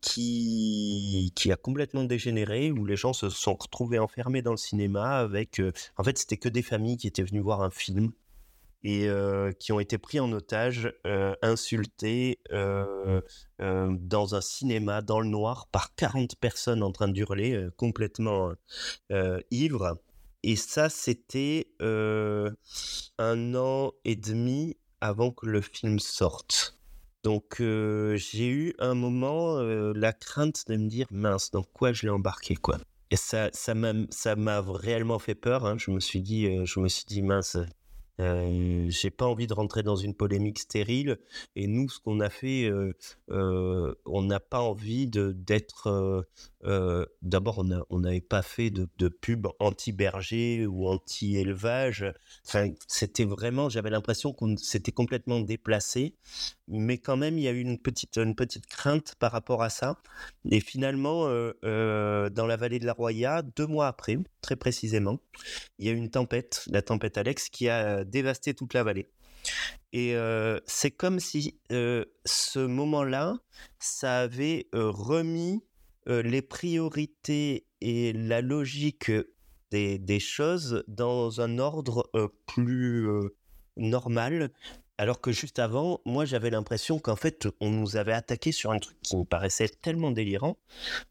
[0.00, 5.18] qui, qui a complètement dégénéré, où les gens se sont retrouvés enfermés dans le cinéma
[5.18, 5.60] avec...
[5.98, 8.12] en fait, c'était que des familles qui étaient venues voir un film
[8.84, 9.08] et
[9.58, 10.94] qui ont été pris en otage,
[11.42, 12.38] insultés
[13.58, 18.52] dans un cinéma dans le noir par 40 personnes en train d'hurler, complètement
[19.50, 19.98] ivres.
[20.48, 26.78] Et ça, c'était un an et demi avant que le film sorte.
[27.24, 32.10] Donc j'ai eu un moment la crainte de me dire mince, dans quoi je l'ai
[32.10, 32.78] embarqué quoi.
[33.10, 35.66] Et ça, ça m'a, ça m'a réellement fait peur.
[35.66, 35.78] Hein.
[35.78, 37.58] Je me suis dit, je me suis dit mince,
[38.18, 41.18] j'ai pas envie de rentrer dans une polémique stérile.
[41.56, 42.70] Et nous, ce qu'on a fait,
[43.28, 46.24] on n'a pas envie de d'être
[47.22, 52.04] d'abord, on n'avait pas fait de, pub anti-berger ou anti-élevage.
[52.46, 56.16] Enfin, c'était vraiment, j'avais l'impression qu'on s'était complètement déplacé.
[56.68, 59.70] Mais quand même, il y a eu une petite, une petite crainte par rapport à
[59.70, 59.98] ça.
[60.50, 61.28] Et finalement,
[61.62, 65.20] dans la vallée de la Roya, deux mois après, très précisément,
[65.78, 69.08] il y a eu une tempête, la tempête Alex, qui a dévasté toute la vallée.
[69.92, 70.16] Et
[70.66, 73.38] c'est comme si ce moment-là,
[73.78, 75.62] ça avait remis
[76.06, 79.10] les priorités et la logique
[79.70, 82.10] des, choses dans un ordre
[82.46, 83.08] plus
[83.76, 84.50] normal
[84.98, 88.78] alors que juste avant, moi j'avais l'impression qu'en fait on nous avait attaqué sur un
[88.78, 90.56] truc qui me paraissait tellement délirant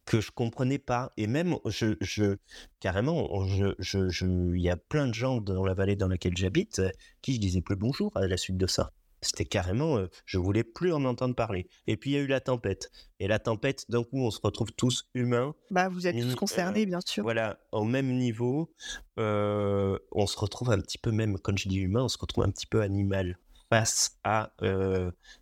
[0.06, 1.12] que je comprenais pas.
[1.18, 2.38] Et même, je,
[2.80, 6.82] carrément, il y a plein de gens dans la vallée dans laquelle j'habite
[7.22, 8.92] qui je disais plus bonjour à la suite de ça.
[9.26, 11.68] C'était carrément, euh, je voulais plus en entendre parler.
[11.88, 12.92] Et puis il y a eu la tempête.
[13.20, 15.56] Et la tempête, d'un coup, on se retrouve tous humains.
[15.72, 17.24] Bah, vous êtes tous concernés, bien sûr.
[17.24, 18.72] Voilà, au même niveau.
[19.18, 22.44] Euh, on se retrouve un petit peu, même quand je dis humain, on se retrouve
[22.44, 23.38] un petit peu animal
[23.70, 24.54] face à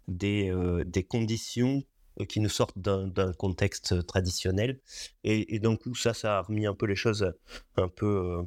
[0.07, 0.53] des,
[0.85, 1.83] des conditions
[2.29, 4.79] qui nous sortent d'un contexte traditionnel.
[5.23, 7.33] Et, et, d'un coup, ça, ça a remis un peu les choses
[7.75, 8.45] un peu,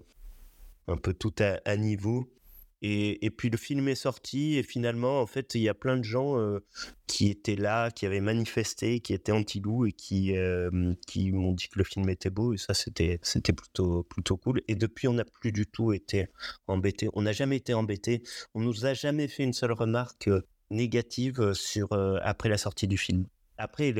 [0.88, 2.30] un peu tout à niveau.
[2.82, 6.04] Et, puis le film est sorti et finalement, en fait, il y a plein de
[6.04, 6.36] gens
[7.06, 10.34] qui étaient là, qui avaient manifesté, qui étaient anti-loup et qui,
[11.06, 12.52] qui m'ont dit que le film était beau.
[12.52, 13.18] Et ça, c'était,
[13.56, 14.62] plutôt, plutôt cool.
[14.68, 16.26] Et depuis, on n'a plus du tout été
[16.66, 17.08] embêté.
[17.14, 18.22] On n'a jamais été embêté.
[18.54, 20.28] On nous a jamais fait une seule remarque
[20.70, 21.88] négative sur,
[22.22, 23.26] après la sortie du film.
[23.58, 23.94] Après,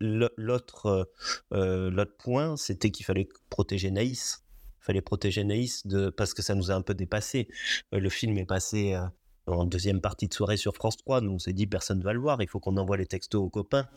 [0.00, 1.08] l'autre,
[1.50, 4.42] l'autre point, c'était qu'il fallait protéger Naïs
[4.86, 7.48] fallait protéger Naïs de, parce que ça nous a un peu dépassé.
[7.92, 9.02] Euh, le film est passé euh,
[9.46, 11.20] en deuxième partie de soirée sur France 3.
[11.20, 13.42] Nous, on s'est dit, personne ne va le voir, il faut qu'on envoie les textos
[13.42, 13.88] aux copains.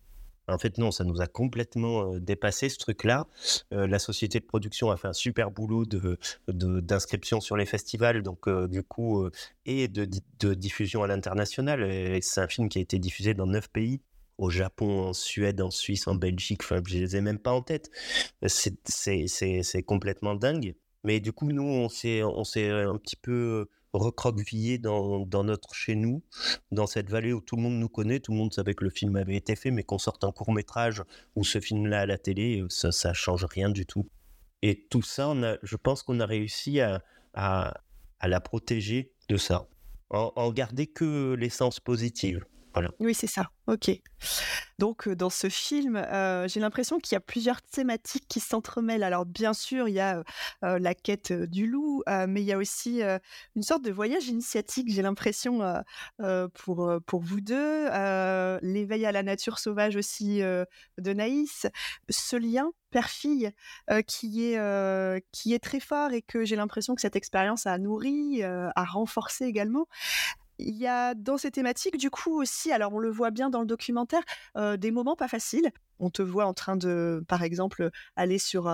[0.47, 3.27] En fait, non, ça nous a complètement euh, dépassé ce truc-là.
[3.69, 8.49] la société de production a fait un super boulot de, d'inscription sur les festivals, donc
[8.67, 9.29] du coup,
[9.67, 12.19] et de, de diffusion à l'international.
[12.23, 14.01] C'est un film qui a été diffusé dans neuf pays
[14.39, 17.61] au Japon, en Suède, en Suisse, en Belgique, enfin, je les ai même pas en
[17.61, 17.91] tête.
[18.47, 20.75] C'est complètement dingue.
[21.03, 26.23] Mais du coup, nous, on s'est un petit peu recroquevillé dans, notre chez nous,
[26.71, 28.89] dans cette vallée où tout le monde nous connaît, tout le monde savait que le
[28.89, 31.03] film avait été fait, mais qu'on sorte un court métrage
[31.35, 34.07] ou ce film-là à la télé, ça, ça change rien du tout.
[34.61, 37.01] Et tout ça, je pense qu'on a réussi à,
[37.35, 39.67] la protéger de ça,
[40.11, 42.45] en garder que l'essence positive.
[42.99, 43.49] Oui, c'est ça.
[43.67, 43.91] Ok.
[44.79, 45.95] Donc, dans ce film,
[46.47, 49.03] j'ai l'impression qu'il y a plusieurs thématiques qui s'entremêlent.
[49.03, 50.23] Alors, bien sûr, il y a
[50.61, 53.01] la quête du loup, mais il y a aussi
[53.55, 55.61] une sorte de voyage initiatique, j'ai l'impression,
[56.53, 57.85] pour, pour vous deux.
[58.61, 61.67] L'éveil à la nature sauvage aussi de Naïs.
[62.09, 63.51] Ce lien père-fille
[64.07, 68.41] qui, est, qui est très fort et que j'ai l'impression que cette expérience a nourri,
[68.43, 69.87] a renforcé également
[70.59, 73.61] il y a dans ces thématiques, du coup aussi, alors on le voit bien dans
[73.61, 74.23] le documentaire,
[74.77, 78.71] des moments pas faciles on te voit en train de, par exemple, aller sur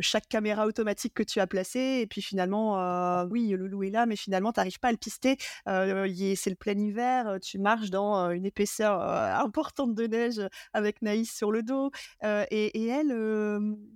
[0.00, 4.06] chaque caméra automatique que tu as placée, et puis finalement, oui, le loup est là,
[4.06, 5.36] mais finalement, tu n'arrives pas à le pister.
[5.66, 10.40] c'est le plein hiver, tu marches dans une épaisseur importante de neige
[10.72, 11.90] avec Naïs sur le dos,
[12.22, 13.14] et, elle,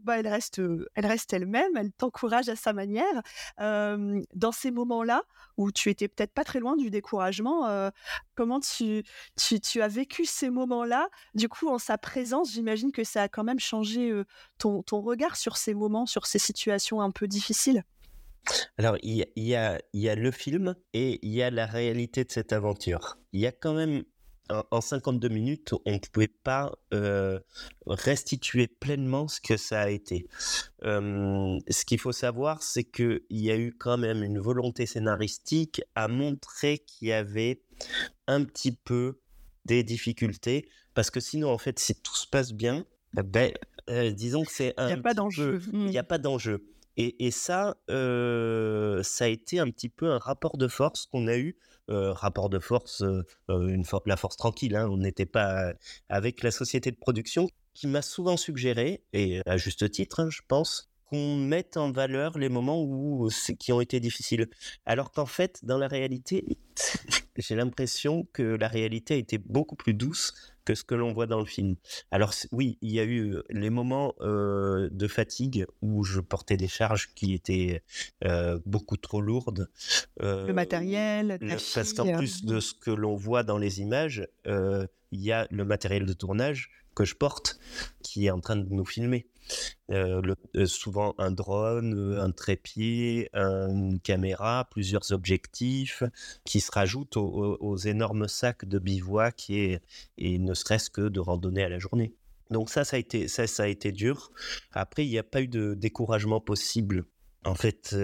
[0.03, 0.61] bah, elle reste,
[0.95, 3.23] elle reste elle-même, elle t'encourage à sa manière.
[3.59, 5.23] dans ces moments-là,
[5.57, 7.91] où tu étais peut-être pas très loin du découragement,
[8.35, 9.05] comment tu,
[9.37, 13.29] tu, tu as vécu ces moments-là, du coup, en sa présence j'imagine que ça a
[13.29, 14.13] quand même changé
[14.59, 17.85] ton, regard sur ces moments, sur ces situations un peu difficiles?
[18.77, 23.19] Alors, il y, a, le film et il y a la réalité de cette aventure.
[23.33, 24.05] Il y a quand même,
[24.71, 26.73] en, 52 minutes, on ne pouvait pas
[27.87, 30.27] restituer pleinement ce que ça a été.
[30.83, 36.09] ce qu'il faut savoir, c'est qu'il y a eu quand même une volonté scénaristique à
[36.09, 37.63] montrer qu'il y avait
[38.27, 39.21] un petit peu
[39.65, 43.53] des difficultés, parce que sinon, en fait, si tout se passe bien, ben,
[43.91, 44.89] euh, disons que c'est un.
[44.89, 45.61] Il n'y a pas d'enjeu.
[45.73, 46.65] Il n'y a pas d'enjeu.
[46.97, 51.27] Et, et, ça, euh, ça a été un petit peu un rapport de force qu'on
[51.27, 51.57] a eu.
[51.91, 53.05] Euh, rapport de force,
[53.51, 55.75] une la force tranquille, hein, on n'était pas
[56.09, 60.41] avec la société de production qui m'a souvent suggéré, et à juste titre, hein, je
[60.49, 63.29] pense, qu'on mette en valeur les moments où,
[63.59, 64.49] qui ont été difficiles.
[64.87, 66.57] Alors qu'en fait, dans la réalité,
[67.43, 71.27] j'ai l'impression que la réalité a été beaucoup plus douce que ce que l'on voit
[71.27, 71.77] dans le film.
[72.11, 77.13] Alors oui, il y a eu les moments de fatigue où je portais des charges
[77.15, 77.83] qui étaient
[78.65, 79.69] beaucoup trop lourdes.
[80.21, 81.39] le matériel,
[81.75, 85.65] parce qu'en plus de ce que l'on voit dans les images, il y a le
[85.65, 87.59] matériel de tournage que je porte
[88.03, 89.27] qui est en train de nous filmer.
[90.67, 96.03] Souvent un drone, un trépied, une caméra, plusieurs objectifs
[96.45, 99.81] qui se rajoutent aux, énormes sacs de bivouac et,
[100.19, 102.15] ne serait-ce que de randonnée à la journée.
[102.51, 104.31] Donc ça, ça a été, ça, ça a été dur.
[104.73, 107.05] Après, il n'y a pas eu de découragement possible.
[107.45, 107.95] En fait,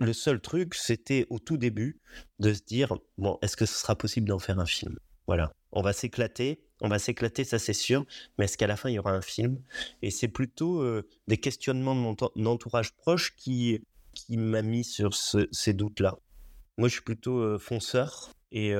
[0.00, 2.00] le seul truc, c'était au tout début
[2.38, 4.98] de se dire, bon, est-ce que ce sera possible d'en faire un film?
[5.26, 8.06] Voilà, on va s'éclater, on va s'éclater, ça c'est sûr,
[8.38, 9.60] mais est-ce qu'à la fin il y aura un film?
[10.02, 10.84] Et c'est plutôt
[11.28, 13.82] des questionnements de entourage proche qui,
[14.14, 16.18] qui m'a mis sur ces doutes-là.
[16.78, 18.30] Moi, je suis plutôt fonceur.
[18.52, 18.74] Et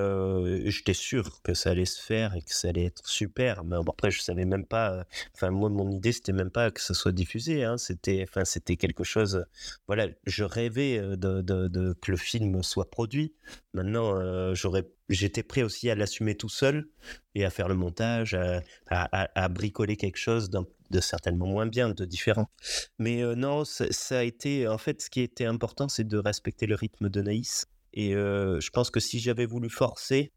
[0.65, 3.63] j'étais sûr que ça allait se faire et que ça allait être super.
[3.65, 5.05] Mais après, je savais même pas.
[5.35, 7.63] Enfin, moi, mon idée, c'était même pas que ça soit diffusé.
[7.65, 7.79] Hein.
[7.79, 9.45] C'était, enfin, c'était quelque chose.
[9.87, 13.33] Voilà, je rêvais de, que le film soit produit.
[13.73, 16.89] Maintenant, j'aurais, j'étais prêt aussi à l'assumer tout seul
[17.37, 22.05] et à faire le montage, à, à, bricoler quelque chose de certainement moins bien, de
[22.05, 22.51] différent.
[22.99, 24.67] Mais non, ça, a été.
[24.67, 27.67] En fait, ce qui était important, c'est de respecter le rythme de Naïs.
[27.93, 30.33] Et je pense que si j'avais voulu forcer,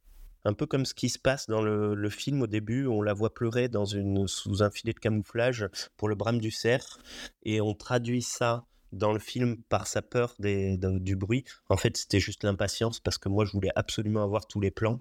[0.46, 3.34] un peu comme ce qui se passe dans le, film au début, on la voit
[3.34, 7.00] pleurer dans une, sous un filet de camouflage pour le brame du cerf,
[7.44, 11.44] et on traduit ça dans le film par sa peur des, du bruit.
[11.70, 15.00] En fait, c'était juste l'impatience parce que moi, je voulais absolument avoir tous les plans.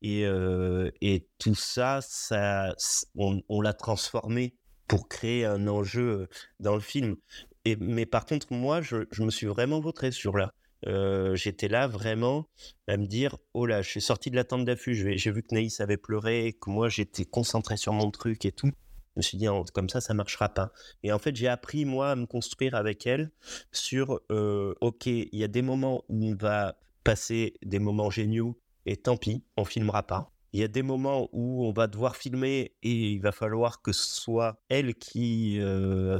[0.00, 0.24] Et,
[1.38, 2.74] tout ça, ça
[3.16, 4.54] on, l'a transformé
[4.86, 6.28] pour créer un enjeu
[6.60, 7.16] dans le film.
[7.80, 10.54] Mais par contre, moi, je, je me suis vraiment vautré sur là
[10.84, 12.48] j'étais là vraiment
[12.86, 15.54] à me dire oh là, je suis sorti de la tente d'affût, j'ai vu que
[15.54, 18.70] Naïs avait pleuré, que moi j'étais concentré sur mon truc et tout.
[19.16, 20.70] Je me suis dit, comme ça, ça marchera pas.
[21.02, 23.32] Et en fait, j'ai appris, moi, à me construire avec elle
[23.72, 28.56] sur, OK, il y a des moments où on va passer des moments géniaux
[28.86, 30.30] et tant pis, on filmera pas.
[30.52, 33.90] Il y a des moments où on va devoir filmer et il va falloir que
[33.90, 35.60] ce soit elle qui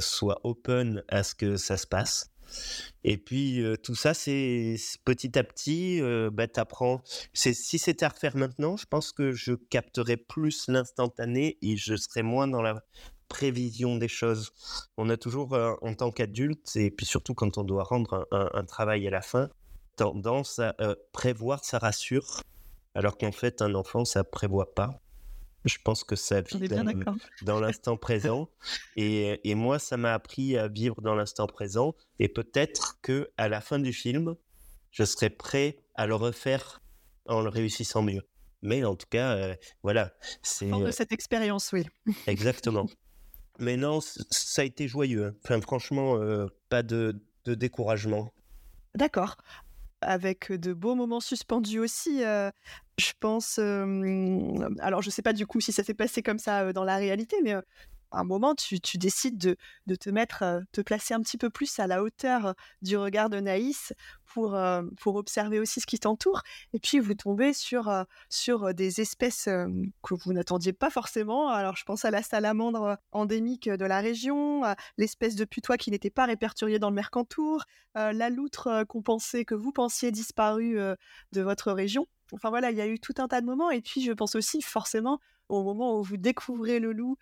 [0.01, 2.31] soit open à ce que ça se passe.
[3.03, 4.75] Et puis tout ça, c'est
[5.05, 7.01] petit à petit, bah, t'apprends.
[7.33, 12.23] si c'était à refaire maintenant, je pense que je capterais plus l'instantané et je serais
[12.23, 12.83] moins dans la
[13.29, 14.51] prévision des choses.
[14.97, 19.07] On a toujours, en tant qu'adulte, et puis surtout quand on doit rendre un, travail
[19.07, 19.49] à la fin,
[19.95, 20.75] tendance à
[21.13, 22.41] prévoir, ça rassure,
[22.95, 24.99] alors qu'en fait, un enfant, ça prévoit pas.
[25.65, 26.69] Je pense que ça vit
[27.41, 28.49] dans, l'instant présent.
[28.95, 31.95] Et, et, moi, ça m'a appris à vivre dans l'instant présent.
[32.19, 34.35] Et peut-être que à la fin du film,
[34.91, 36.81] je serai prêt à le refaire
[37.27, 38.23] en le réussissant mieux.
[38.61, 40.13] Mais en tout cas, euh, voilà.
[40.41, 41.85] C'est de euh, cette expérience, oui.
[42.27, 42.87] Exactement.
[43.57, 45.27] Mais non, ça a été joyeux.
[45.27, 45.35] Hein.
[45.43, 48.33] Enfin, franchement, euh, pas de, de découragement.
[48.95, 49.37] D'accord
[50.01, 52.19] avec de beaux moments suspendus aussi.
[52.19, 53.59] je pense.
[53.59, 56.97] alors, je ne sais pas du coup si ça s'est passé comme ça dans la
[56.97, 57.55] réalité, mais
[58.11, 62.03] un moment, tu, décides de, te mettre, te placer un petit peu plus à la
[62.03, 63.93] hauteur du regard de Naïs
[64.25, 64.59] pour,
[64.99, 66.41] pour observer aussi ce qui t'entoure.
[66.73, 67.91] Et puis, vous tombez sur,
[68.29, 71.49] sur des espèces que vous n'attendiez pas forcément.
[71.49, 74.63] Alors, je pense à la salamandre endémique de la région,
[74.97, 77.63] l'espèce de putois qui n'était pas répertoriée dans le Mercantour,
[77.95, 80.77] la loutre qu'on pensait, que vous pensiez disparue
[81.31, 82.07] de votre région.
[82.31, 83.71] Enfin voilà, il y a eu tout un tas de moments.
[83.71, 85.19] Et puis, je pense aussi forcément
[85.49, 87.17] au moment où vous découvrez le loup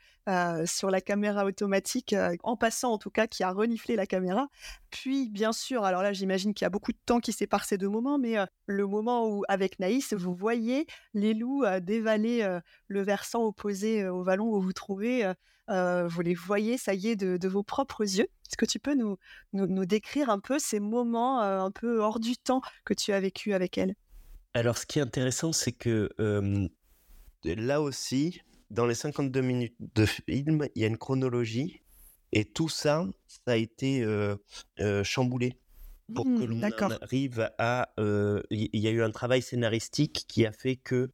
[0.66, 2.14] sur la caméra automatique,
[2.44, 4.50] en passant en tout cas, qui a reniflé la caméra.
[4.92, 7.78] Puis, bien sûr, alors là, j'imagine qu'il y a beaucoup de temps qui sépare ces
[7.78, 13.46] deux moments, mais le moment où, avec Naïs, vous voyez les loups dévaler le versant
[13.46, 15.32] opposé au vallon où vous trouvez.
[15.70, 18.28] vous les voyez, ça y est, de, vos propres yeux.
[18.50, 19.18] Est-ce que tu peux nous,
[19.54, 23.54] nous, décrire un peu ces moments un peu hors du temps que tu as vécu
[23.54, 23.96] avec elle?
[24.54, 26.10] Alors, ce qui est intéressant, c'est que
[27.56, 31.82] là aussi, dans les 52 minutes de film, il y a une chronologie
[32.32, 34.06] et tout ça, ça a été
[35.04, 35.58] chamboulé
[36.14, 36.64] pour que mmh, l'on
[37.02, 37.90] arrive à.
[38.50, 41.12] Il y, a eu un travail scénaristique qui a fait que,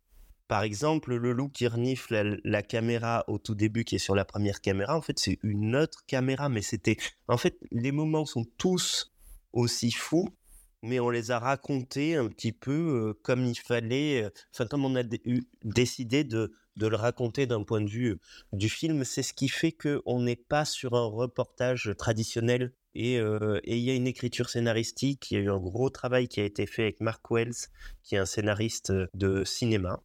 [0.48, 4.26] par exemple, le loup qui renifle la, caméra au tout début, qui est sur la
[4.26, 6.98] première caméra, en fait, c'est une autre caméra, mais c'était.
[7.28, 9.12] En fait, les moments sont tous
[9.52, 10.30] aussi fous
[10.84, 15.04] mais on les a racontés un petit peu comme il fallait, enfin comme on a
[15.64, 18.20] décidé de, le raconter d'un point de vue
[18.52, 19.04] du film.
[19.06, 22.74] C'est ce qui fait qu'on n'est pas sur un reportage traditionnel.
[22.96, 26.42] Et il y a une écriture scénaristique, il y a eu un gros travail qui
[26.42, 27.70] a été fait avec Mark Wells,
[28.04, 30.04] qui est un scénariste de cinéma.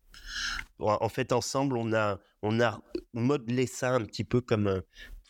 [0.79, 2.81] En fait, ensemble, on a, on a
[3.13, 4.83] modelé ça un petit peu comme un,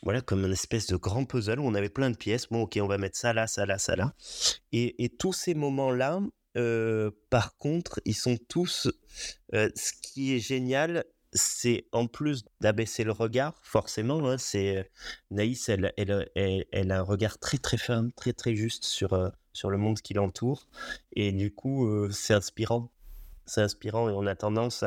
[0.02, 2.48] voilà, comme une espèce de grand puzzle où on avait plein de pièces.
[2.48, 4.14] Bon, ok, on va mettre ça là, ça là, ça là.
[4.72, 6.20] Et, tous ces moments-là,
[6.56, 8.88] euh, par contre, ils sont tous.
[9.54, 14.90] Euh, ce qui est génial, c'est en plus d'abaisser le regard, forcément, hein, c'est
[15.30, 16.28] Naïs, elle, elle,
[16.72, 20.14] elle, a un regard très très ferme, très très juste sur, sur le monde qui
[20.14, 20.68] l'entoure.
[21.12, 22.90] Et du coup, c'est inspirant
[23.48, 24.84] c'est inspirant et on a tendance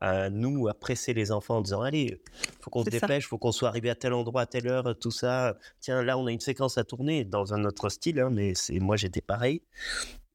[0.00, 2.20] à, nous à presser les enfants en disant allez
[2.60, 5.10] faut qu'on se dépêche faut qu'on soit arrivé à tel endroit à telle heure tout
[5.10, 8.54] ça tiens là on a une séquence à tourner dans un autre style hein, mais
[8.54, 9.62] c'est moi j'étais pareil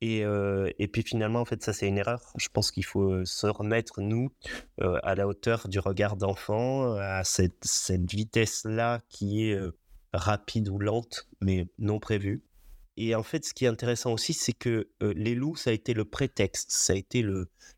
[0.01, 2.21] et, euh, et, puis finalement, en fait, ça c'est une erreur.
[2.37, 4.29] Je pense qu'il faut euh, se remettre, nous,
[4.81, 9.59] euh, à la hauteur du regard d'enfant, à cette, cette vitesse-là qui est
[10.13, 12.43] rapide ou lente, mais non prévue.
[12.97, 15.93] Et en fait, ce qui est intéressant aussi, c'est que les loups, ça a été
[15.93, 17.23] le prétexte, ça a été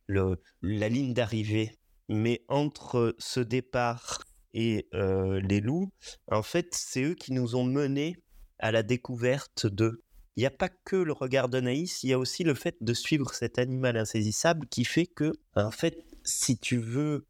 [0.07, 1.77] la ligne d'arrivée.
[2.07, 5.91] Mais entre ce départ et les loups,
[6.31, 8.15] en fait, c'est eux qui nous ont menés
[8.59, 10.03] à la découverte de.
[10.35, 12.93] Il n'y a pas que le regard d'Anaïs, il y a aussi le fait de
[12.93, 17.25] suivre cet animal insaisissable qui fait que, en fait, si tu veux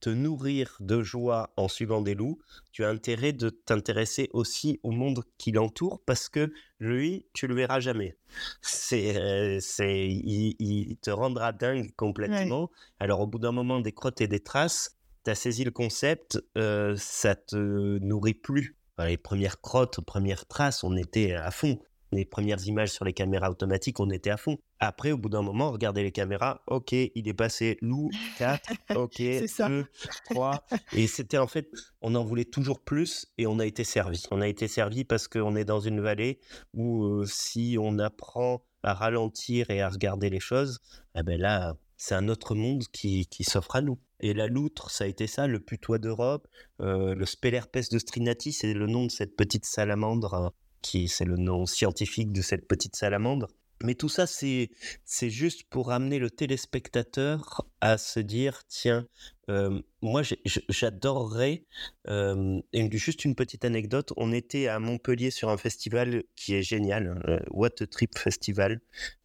[0.00, 2.38] te nourrir de joie en suivant des loups,
[2.72, 7.54] tu as intérêt de t'intéresser aussi au monde qui l'entoure parce que lui, tu le
[7.54, 8.16] verras jamais.
[8.62, 12.70] C'est, c'est, il, te rendra dingue complètement.
[13.00, 16.42] Alors au bout d'un moment, des crottes et des traces, tu as saisi le concept,
[16.54, 18.76] ça te nourrit plus.
[18.98, 21.78] les premières crottes, premières traces, on était à fond
[22.12, 24.58] les premières images sur les caméras automatiques, on était à fond.
[24.80, 29.22] Après, au bout d'un moment, regardez les caméras, ok, il est passé loup 4, ok,
[29.58, 29.86] 2,
[30.30, 30.66] 3.
[30.94, 31.68] Et c'était en fait,
[32.00, 34.22] on en voulait toujours plus et on a été servi.
[34.30, 36.40] On a été servi parce qu'on est dans une vallée
[36.74, 40.80] où euh, si on apprend à ralentir et à regarder les choses,
[41.16, 43.98] eh ben là, c'est un autre monde qui, qui s'offre à nous.
[44.20, 46.48] Et la loutre, ça a été ça, le putois d'Europe,
[46.80, 50.52] euh, le Spelerpes de Strinati, c'est le nom de cette petite salamandre
[50.82, 53.48] qui c'est le nom scientifique de cette petite salamandre.
[53.84, 54.70] Mais tout ça, c'est,
[55.06, 59.06] juste pour amener le téléspectateur à se dire, tiens,
[59.50, 60.22] euh, moi
[60.68, 61.64] j'adorerais,
[62.08, 66.62] euh, et juste une petite anecdote, on était à Montpellier sur un festival qui est
[66.62, 68.80] génial, hein, What a Trip Festival,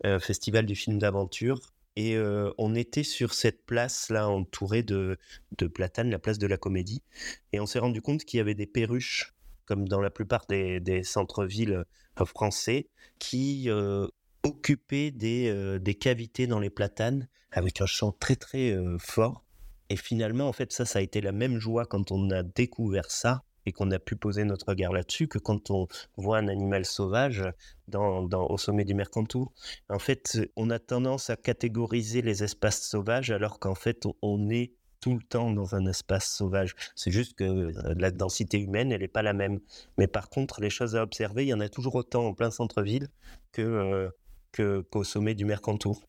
[0.05, 1.59] euh, festival du film d'aventure,
[1.95, 2.17] et
[2.57, 5.19] on était sur cette place là entourée de,
[5.59, 7.03] de platanes, la place de la comédie,
[7.51, 9.35] et on s'est rendu compte qu'il y avait des perruches
[9.65, 11.85] comme dans la plupart des, centres-villes
[12.19, 12.89] euh, français,
[13.19, 14.07] qui euh,
[14.43, 19.43] occupaient euh, des, cavités dans les platanes avec un chant très très fort.
[19.89, 23.11] Et finalement, en fait, ça, ça a été la même joie quand on a découvert
[23.11, 25.87] ça et qu'on a pu poser notre regard là-dessus que quand on
[26.17, 27.43] voit un animal sauvage
[27.87, 29.53] dans, au sommet du Mercantour.
[29.89, 34.73] En fait, on a tendance à catégoriser les espaces sauvages alors qu'en fait, on est
[35.03, 36.75] tout le temps dans un espace sauvage.
[36.95, 39.59] C'est juste que euh, la densité humaine, elle n'est pas la même.
[39.97, 42.51] Mais par contre, les choses à observer, il y en a toujours autant en plein
[42.51, 43.09] centre-ville
[43.51, 44.09] que, euh,
[44.53, 46.01] que, qu'au sommet du Mercantour.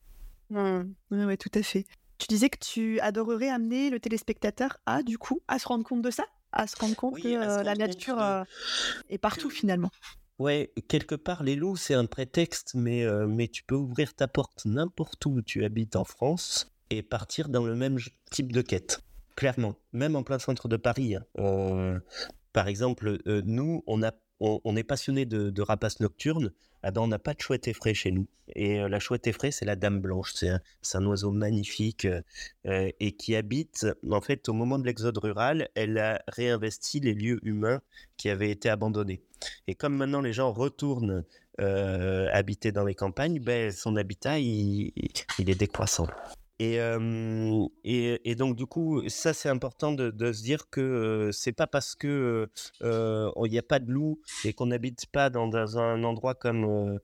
[0.49, 0.83] Mmh.
[1.11, 1.85] Oui, tout à fait.
[2.19, 6.01] Tu disais que tu adorerais amener le téléspectateur à, du coup, à se rendre compte
[6.01, 6.23] de ça
[6.53, 8.23] À se rendre compte que euh, la nature
[9.09, 9.91] est partout, finalement
[10.39, 14.63] Ouais, quelque part, les loups, c'est un prétexte, mais, mais tu peux ouvrir ta porte
[14.63, 17.97] n'importe où tu habites en France et partir dans le même
[18.31, 19.01] type de quête.
[19.35, 21.15] Clairement, même en plein centre de Paris.
[21.37, 21.99] Euh,
[22.53, 24.01] par exemple, euh, nous, on,
[24.75, 26.53] est passionné de, rapaces nocturnes.
[26.83, 28.27] Ah ben, on n'a pas de chouette effraie chez nous.
[28.55, 30.33] Et euh, la chouette effraie, c'est la dame blanche.
[30.35, 32.07] C'est un, oiseau magnifique
[32.63, 37.39] et qui habite, en fait, au moment de l'exode rural, elle a réinvesti les lieux
[37.43, 37.81] humains
[38.15, 39.21] qui avaient été abandonnés.
[39.67, 41.25] Et comme maintenant les gens retournent
[41.57, 44.93] habiter dans les campagnes, ben, son habitat, il
[45.39, 46.07] est décroissant.
[46.59, 46.79] Et,
[47.83, 51.95] et, et, donc, du coup, ça, c'est important de, se dire que c'est pas parce
[51.95, 52.47] que
[52.81, 56.99] il n'y a pas de loup et qu'on n'habite pas dans, dans, un endroit comme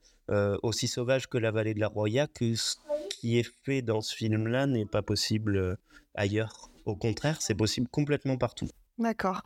[0.63, 2.75] aussi sauvage que la vallée de la Roya que ce
[3.09, 5.77] qui est fait dans ce film-là n'est pas possible
[6.15, 6.69] ailleurs.
[6.85, 8.69] Au contraire, c'est possible complètement partout.
[8.97, 9.41] D'accord.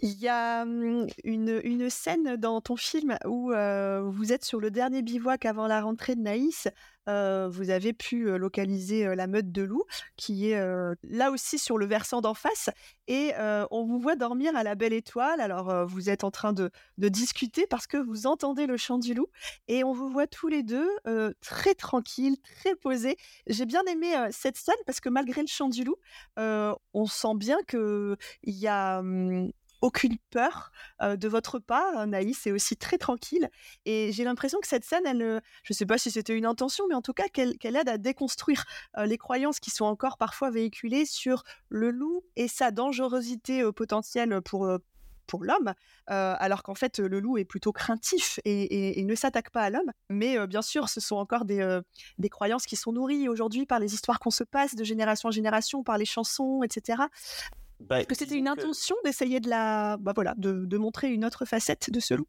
[0.00, 5.00] Il y a une, une, scène dans ton film où vous êtes sur le dernier
[5.00, 6.68] bivouac avant la rentrée de Naïs.
[7.06, 9.86] vous avez pu localiser la meute de loups,
[10.16, 10.60] qui est
[11.02, 12.68] là aussi sur le versant d'en face.
[13.08, 13.32] Et
[13.70, 15.40] on vous voit dormir à la belle étoile.
[15.40, 19.14] Alors, vous êtes en train de, de, discuter parce que vous entendez le chant du
[19.14, 19.28] loup.
[19.66, 20.90] Et on vous voit tous les deux
[21.40, 23.16] très tranquilles, très posés.
[23.46, 25.96] J'ai bien aimé cette scène parce que malgré le chant du loup,
[26.36, 29.50] on sent bien qu'il y a mmh,
[29.86, 32.06] aucune peur de votre part.
[32.06, 33.48] Naïs est aussi très tranquille.
[33.84, 36.84] Et j'ai l'impression que cette scène, elle, je ne sais pas si c'était une intention,
[36.88, 38.64] mais en tout cas qu'elle aide à déconstruire
[38.98, 44.68] les croyances qui sont encore parfois véhiculées sur le loup et sa dangerosité potentielle pour
[45.26, 45.74] pour l'homme,
[46.06, 49.92] alors qu'en fait le loup est plutôt craintif et, ne s'attaque pas à l'homme.
[50.08, 51.80] Mais bien sûr, ce sont encore des,
[52.18, 55.32] des croyances qui sont nourries aujourd'hui par les histoires qu'on se passe de génération en
[55.32, 57.02] génération, par les chansons, etc.
[57.80, 61.24] Bah, Est-ce que c'était une intention d'essayer de la, bah voilà, de, de, montrer une
[61.24, 62.26] autre facette de ce loup?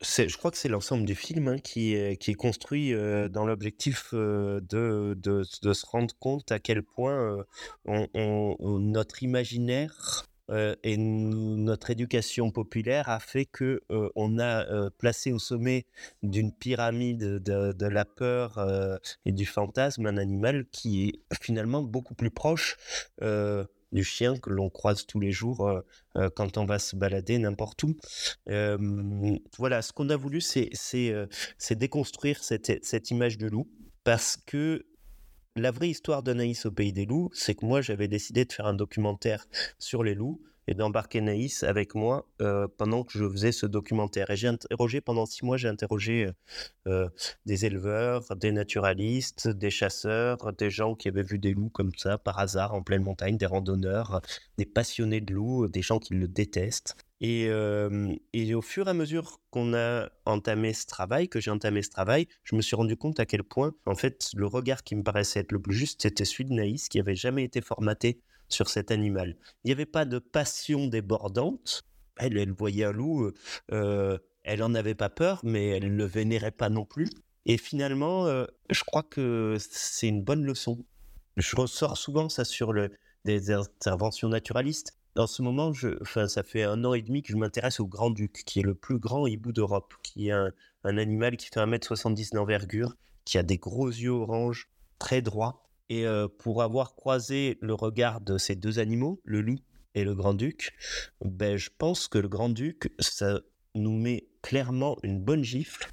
[0.00, 2.92] Je crois que c'est l'ensemble du film hein, qui, est, qui est construit
[3.30, 7.44] dans l'objectif de, de, de, se rendre compte à quel point
[7.86, 10.24] on, notre imaginaire
[10.82, 13.82] et notre éducation populaire a fait que
[14.14, 15.84] on a placé au sommet
[16.22, 18.64] d'une pyramide de, de, la peur
[19.26, 22.76] et du fantasme un animal qui est finalement beaucoup plus proche
[23.92, 25.70] du chien que l'on croise tous les jours
[26.36, 27.96] quand on va se balader n'importe où.
[29.58, 30.70] voilà, ce qu'on a voulu, c'est
[31.70, 33.68] déconstruire cette, cette image de loup
[34.04, 34.86] parce que
[35.58, 38.66] la vraie histoire d'Anaïs au Pays des Loups, c'est que moi j'avais décidé de faire
[38.66, 39.46] un documentaire
[39.78, 44.30] sur les loups et d'embarquer Naïs avec moi euh, pendant que je faisais ce documentaire.
[44.30, 46.32] Et j'ai interrogé pendant six mois, j'ai interrogé euh,
[46.86, 47.08] euh,
[47.46, 52.18] des éleveurs, des naturalistes, des chasseurs, des gens qui avaient vu des loups comme ça
[52.18, 54.20] par hasard en pleine montagne, des randonneurs,
[54.58, 56.96] des passionnés de loups, des gens qui le détestent.
[57.20, 57.48] Et,
[58.32, 61.90] et, au fur et à mesure qu'on a entamé ce travail, que j'ai entamé ce
[61.90, 65.02] travail, je me suis rendu compte à quel point, en fait, le regard qui me
[65.02, 68.68] paraissait être le plus juste, c'était celui de Naïs, qui avait jamais été formaté sur
[68.68, 69.36] cet animal.
[69.64, 71.84] Il n'y avait pas de passion débordante.
[72.16, 73.30] Elle, elle voyait un loup,
[73.72, 77.08] euh, elle n'en avait pas peur, mais elle ne le vénérait pas non plus.
[77.46, 80.84] Et finalement, euh, je crois que c'est une bonne leçon.
[81.36, 82.72] Je ressors souvent ça sur
[83.24, 84.94] des interventions naturalistes.
[85.16, 88.42] En ce moment, enfin, ça fait un an et demi que je m'intéresse au grand-duc,
[88.44, 90.52] qui est le plus grand hibou d'Europe, qui est un,
[90.84, 92.94] un animal qui fait 1m70 d'envergure,
[93.24, 94.68] qui a des gros yeux orange,
[94.98, 96.04] très droits, et
[96.38, 99.58] pour avoir croisé le regard de ces deux animaux, le loup
[99.94, 100.74] et le grand-duc,
[101.24, 103.40] ben, je pense que le grand-duc, ça
[103.74, 105.90] nous met clairement une bonne gifle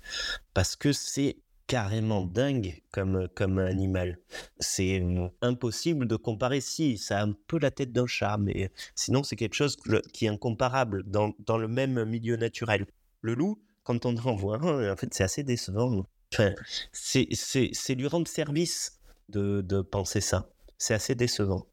[0.54, 1.38] parce que c'est
[1.68, 4.20] carrément dingue comme, comme animal.
[4.60, 5.04] C'est
[5.42, 6.62] impossible de comparer.
[6.62, 9.78] Si, ça a un peu la tête d'un chat, mais sinon c'est quelque chose
[10.14, 12.86] qui est incomparable dans, dans le même milieu naturel.
[13.22, 16.06] Le loup, quand on en voit en fait, c'est assez décevant.
[16.34, 16.54] Enfin,
[16.92, 18.95] c'est lui rendre service
[19.30, 20.50] de, penser ça.
[20.78, 21.66] C'est assez décevant.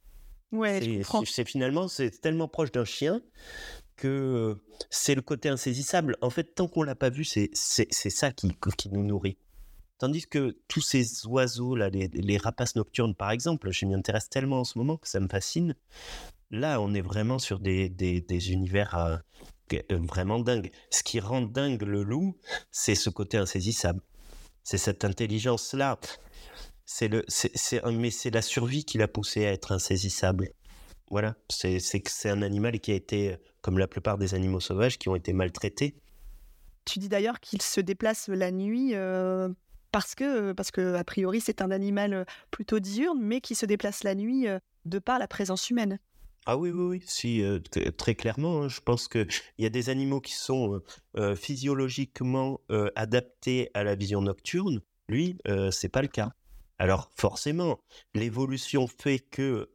[0.52, 3.22] Ouais, c'est finalement c'est tellement proche d'un chien
[3.96, 6.16] que c'est le côté insaisissable.
[6.20, 9.38] En fait, tant qu'on l'a pas vu, c'est ça qui, qui nous nourrit.
[10.02, 14.60] Tandis que tous ces oiseaux là, les, rapaces nocturnes par exemple, je m'y intéresse tellement
[14.60, 15.76] en ce moment que ça me fascine.
[16.50, 19.16] Là, on est vraiment sur des, des, univers euh,
[19.72, 20.72] euh, vraiment dingues.
[20.90, 22.36] Ce qui rend dingue le loup,
[22.72, 24.02] c'est ce côté insaisissable.
[24.64, 25.98] C'est cette intelligence là
[26.84, 30.50] c'est le, c'est, mais c'est la survie qui l'a poussé à être insaisissable.
[31.10, 34.98] Voilà, c'est, c'est, c'est un animal qui a été, comme la plupart des animaux sauvages,
[34.98, 35.94] qui ont été maltraités.
[36.84, 39.48] Tu dis d'ailleurs qu'il se déplace la nuit euh,
[39.92, 43.66] parce que, parce que a priori c'est un animal euh, plutôt diurne, mais qui se
[43.66, 45.98] déplace la nuit euh, de par la présence humaine.
[46.44, 47.44] Ah oui, oui, oui, si,
[47.96, 48.62] très clairement.
[48.62, 49.28] Hein, je pense qu'il
[49.58, 50.82] y a des animaux qui sont
[51.36, 52.60] physiologiquement
[52.96, 54.80] adaptés à la vision nocturne.
[55.08, 55.38] Lui,
[55.70, 56.32] c'est pas le cas.
[56.82, 57.78] Alors forcément,
[58.12, 59.68] l'évolution fait que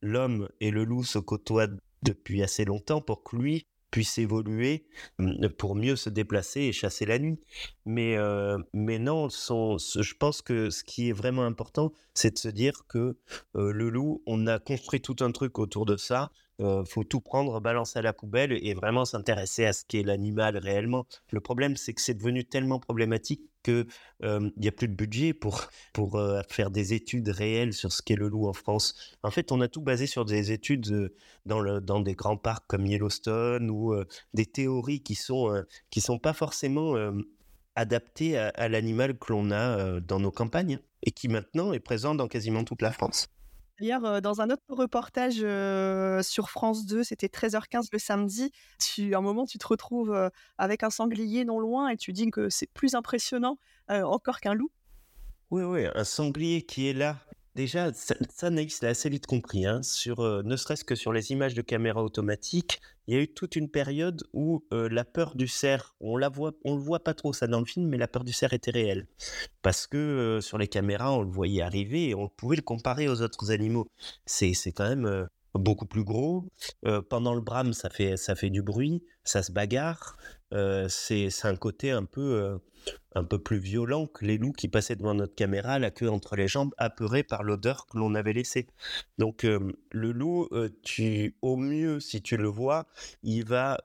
[0.00, 1.66] l'homme et le loup se côtoient
[2.04, 4.86] depuis assez longtemps pour que lui puisse évoluer
[5.58, 7.40] pour mieux se déplacer et chasser la nuit.
[7.86, 8.16] Mais,
[8.72, 13.16] mais non, je pense que ce qui est vraiment important, c'est de se dire que
[13.54, 16.30] le loup, on a construit tout un truc autour de ça
[16.62, 20.56] euh, faut tout prendre, balancer à la poubelle et vraiment s'intéresser à ce qu'est l'animal
[20.56, 21.06] réellement.
[21.30, 23.86] Le problème, c'est que c'est devenu tellement problématique qu'il
[24.56, 28.28] n'y a plus de budget pour, pour faire des études réelles sur ce qu'est le
[28.28, 29.16] loup en France.
[29.22, 31.12] En fait, on a tout basé sur des études
[31.46, 33.94] dans, le, dans des grands parcs comme Yellowstone ou
[34.34, 36.96] des théories qui sont, qui sont pas forcément
[37.76, 42.26] adaptées à l'animal que l'on a dans nos campagnes et qui maintenant est présent dans
[42.26, 43.28] quasiment toute la France.
[43.82, 45.44] D'ailleurs, dans un autre reportage
[46.24, 50.84] sur France 2, c'était 13h15 le samedi, tu, à un moment, tu te retrouves avec
[50.84, 53.58] un sanglier non loin et tu dis que c'est plus impressionnant
[53.88, 54.70] encore qu'un loup.
[55.50, 57.16] Oui, oui, un sanglier qui est là
[57.54, 59.66] Déjà, ça, ça Naïs l'a assez vite compris.
[59.66, 63.20] Hein, sur, euh, ne serait-ce que sur les images de caméra automatique, il y a
[63.20, 66.80] eu toute une période où euh, la peur du cerf, on la voit, on le
[66.80, 69.06] voit pas trop ça dans le film, mais la peur du cerf était réelle.
[69.60, 73.08] Parce que euh, sur les caméras, on le voyait arriver et on pouvait le comparer
[73.08, 73.86] aux autres animaux.
[74.24, 76.48] C'est, quand même beaucoup plus gros.
[77.10, 80.16] pendant le brame, ça fait, ça fait du bruit, ça se bagarre.
[80.88, 82.58] C'est un côté un peu,
[83.14, 86.36] un peu plus violent que les loups qui passaient devant notre caméra, la queue entre
[86.36, 88.66] les jambes, apeurés par l'odeur que l'on avait laissée.
[89.18, 90.48] Donc le loup,
[90.82, 92.86] tu, au mieux, si tu le vois,
[93.22, 93.78] il va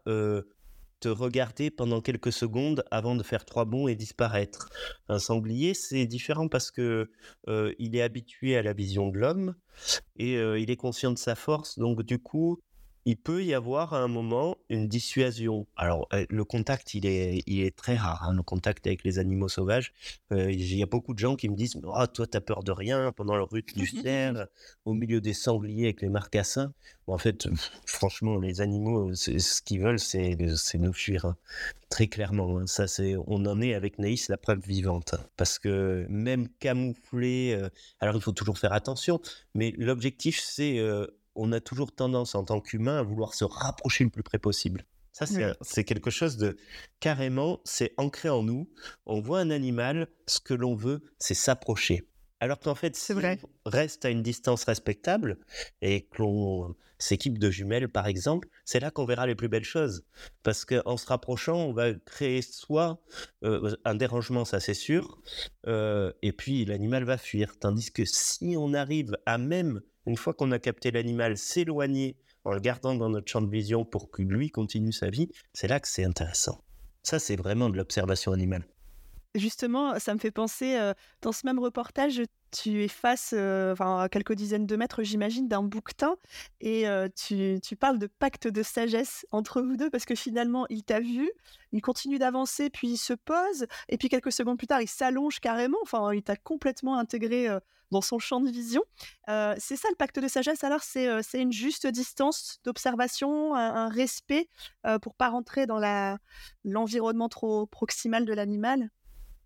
[1.00, 4.68] te regarder pendant quelques secondes avant de faire trois bonds et disparaître.
[5.10, 7.12] Un sanglier, c'est différent parce que
[7.78, 9.56] il est habitué à la vision de l'homme
[10.16, 11.78] et il est conscient de sa force.
[11.78, 12.60] Donc du coup,
[13.08, 15.66] il peut y avoir à un moment une dissuasion.
[15.78, 19.18] Alors, euh, le contact, il est, il est très rare, hein, le contact avec les
[19.18, 19.94] animaux sauvages.
[20.34, 22.64] Euh, il y a beaucoup de gens qui me disent oh, Toi, tu as peur
[22.64, 24.48] de rien pendant le rut du cerf,
[24.84, 26.74] au milieu des sangliers avec les marcassins.
[27.08, 27.48] en fait,
[27.86, 30.36] franchement, les animaux, ce qu'ils veulent, c'est
[30.78, 31.24] nous fuir.
[31.24, 31.38] Hein.
[31.90, 32.58] Très clairement.
[32.58, 32.68] Hein.
[32.68, 35.16] Ça, c'est, on en est avec Naïs la preuve vivante.
[35.38, 37.70] Parce que même camouflé, euh,
[38.02, 39.22] alors il faut toujours faire attention,
[39.56, 40.78] mais l'objectif, c'est
[41.38, 44.86] on a toujours tendance en tant qu'humain à vouloir se rapprocher le plus près possible.
[45.14, 45.26] Ça,
[45.62, 46.58] c'est quelque chose de
[47.00, 48.70] carrément, c'est ancré en nous.
[49.08, 52.08] On voit un animal, ce que l'on veut, c'est s'approcher.
[52.40, 53.40] Alors qu'en fait, si vrai.
[53.66, 55.40] on reste à une distance respectable
[55.82, 59.64] et que l'on s'équipe de jumelles, par exemple, c'est là qu'on verra les plus belles
[59.64, 60.06] choses.
[60.44, 63.02] Parce qu'en se rapprochant, on va créer soit
[63.44, 65.20] euh, un dérangement, ça c'est sûr,
[65.66, 67.58] euh, et puis l'animal va fuir.
[67.60, 72.54] Tandis que si on arrive à même une fois qu'on a capté l'animal, s'éloigner en
[72.54, 75.80] le gardant dans notre champ de vision pour que lui continue sa vie, c'est là
[75.80, 76.64] que c'est intéressant.
[77.04, 78.66] Ça, c'est vraiment de l'observation animale.
[79.36, 84.08] Justement, ça me fait penser, euh, dans ce même reportage, tu es face, euh, à
[84.10, 86.16] quelques dizaines de mètres, j'imagine, d'un bouquetin
[86.62, 90.84] et euh, tu, parles de pacte de sagesse entre vous deux parce que finalement, il
[90.84, 91.30] t'a vu,
[91.74, 95.40] il continue d'avancer, puis il se pose et puis quelques secondes plus tard, il s'allonge
[95.40, 95.78] carrément.
[95.84, 97.50] Enfin, il t'a complètement intégré
[97.92, 98.84] dans son champ de vision.
[99.28, 100.64] c'est ça le pacte de sagesse.
[100.64, 104.50] Alors, c'est une juste distance d'observation, un, respect
[105.02, 105.80] pour pas rentrer dans
[106.64, 108.90] l'environnement trop proximal de l'animal.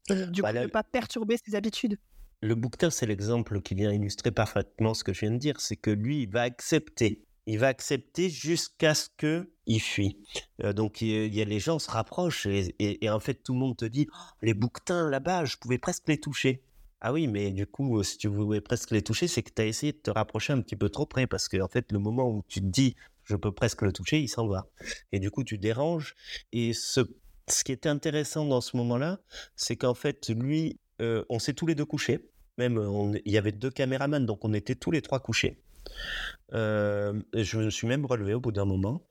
[0.09, 1.97] Du bah coup, ne pas perturber ses habitudes.
[2.41, 5.61] Le bouquetin, c'est l'exemple qui vient illustrer parfaitement ce que je viens de dire.
[5.61, 7.23] C'est que lui, il va accepter.
[7.45, 10.17] Il va accepter jusqu'à ce qu'il fuit.
[10.63, 13.77] Euh, donc, il y a les gens se rapprochent et, en fait, tout le monde
[13.77, 16.63] te dit «Oh, les bouquetins là-bas, je pouvais presque les toucher.
[17.01, 19.65] Ah oui, mais du coup, si tu voulais presque les toucher, c'est que tu as
[19.65, 22.29] essayé de te rapprocher un petit peu trop près parce qu'en en fait, le moment
[22.29, 24.67] où tu te dis je peux presque le toucher, il s'en va.
[25.11, 26.15] Et du coup, tu déranges.
[26.51, 27.01] Et ce,
[27.63, 29.19] qui était intéressant dans ce moment-là,
[29.55, 32.29] c'est qu'en fait, lui, euh, on s'est tous les deux couchés.
[32.57, 32.77] Même,
[33.25, 35.63] il y avait deux caméramans, donc on était tous les trois couchés.
[36.53, 39.03] Euh, je me suis même relevé au bout d'un moment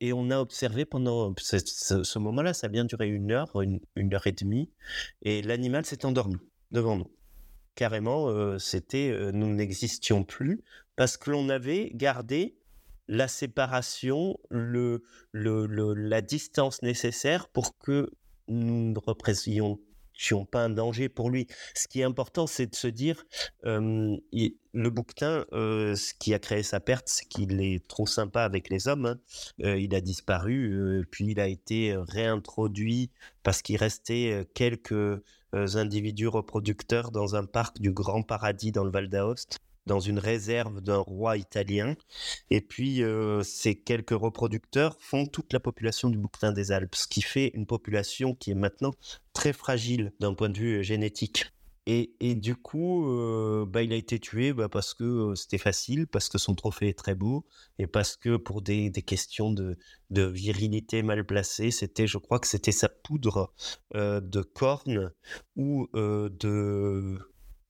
[0.00, 4.26] et on a observé pendant ce, moment-là, ça a bien duré une heure, une, heure
[4.26, 4.70] et demie,
[5.22, 6.36] et l'animal s'est endormi
[6.70, 7.10] devant nous.
[7.74, 10.62] Carrément, euh, c'était, euh, nous n'existions plus
[10.94, 12.56] parce que l'on avait gardé
[13.08, 15.02] la séparation, le,
[15.32, 18.10] la distance nécessaire pour que
[18.46, 21.48] nous ne représentions pas un danger pour lui.
[21.74, 23.24] Ce qui est important, c'est de se dire,
[23.64, 28.88] le bouquetin, ce qui a créé sa perte, c'est qu'il est trop sympa avec les
[28.88, 29.04] hommes.
[29.04, 29.18] Hein.
[29.76, 33.10] il a disparu, puis il a été réintroduit
[33.42, 35.20] parce qu'il restait quelques
[35.54, 40.80] individus reproducteurs dans un parc du Grand Paradis dans le Val d'Aoste dans une réserve
[40.80, 41.94] d'un roi italien.
[42.50, 47.06] Et puis, euh, ces quelques reproducteurs font toute la population du bouquetin des Alpes, ce
[47.06, 48.92] qui fait une population qui est maintenant
[49.32, 51.53] très fragile d'un point de vue euh, génétique.
[51.86, 56.30] Et, du coup, euh, bah, il a été tué bah, parce que c'était facile, parce
[56.30, 57.44] que son trophée est très beau,
[57.78, 59.76] et parce que pour des, questions de,
[60.10, 63.52] virilité mal placée, c'était, je crois que c'était sa poudre
[63.94, 65.12] de corne
[65.56, 67.18] ou de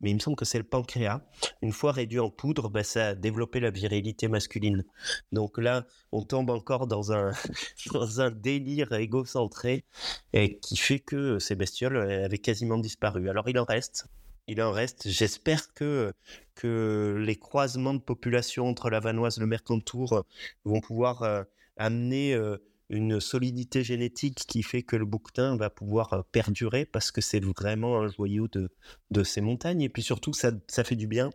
[0.04, 1.22] mais il me semble que c'est le pancréas.
[1.62, 4.84] Une fois réduit en poudre, bah, ça a développé la virilité masculine.
[5.32, 7.32] Donc là, on tombe encore dans un,
[7.94, 9.86] dans un délire égocentré
[10.34, 13.30] et qui fait que ces bestioles avaient quasiment disparu.
[13.30, 14.06] Alors il en reste.
[14.46, 15.08] Il en reste.
[15.08, 16.12] J'espère que,
[16.54, 20.26] que les croisements de population entre la Vanoise et le Mercantour
[20.66, 21.44] vont pouvoir euh,
[21.78, 22.58] amener euh,
[22.90, 27.40] une solidité génétique qui fait que le bouquetin va pouvoir euh, perdurer parce que c'est
[27.40, 28.70] vraiment un joyau de,
[29.10, 29.82] de ces montagnes.
[29.82, 31.30] Et puis surtout, ça, fait du bien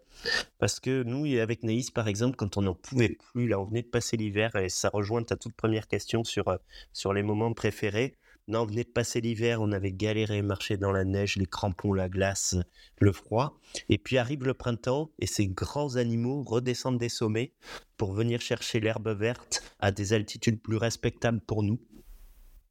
[0.60, 3.82] parce que nous, avec Naïs, par exemple, quand on n'en pouvait plus, là, on venait
[3.82, 6.58] de passer l'hiver et ça rejoint ta toute première question sur, euh,
[6.94, 8.16] sur les moments préférés.
[8.52, 12.10] On venait de passer l'hiver, on avait galéré, marché dans la neige, les crampons, la
[12.10, 12.56] glace,
[13.00, 13.60] le froid.
[13.90, 17.54] Et puis arrive le printemps et ces grands animaux redescendent des sommets
[17.98, 21.80] pour venir chercher l'herbe verte à des altitudes plus respectables pour nous.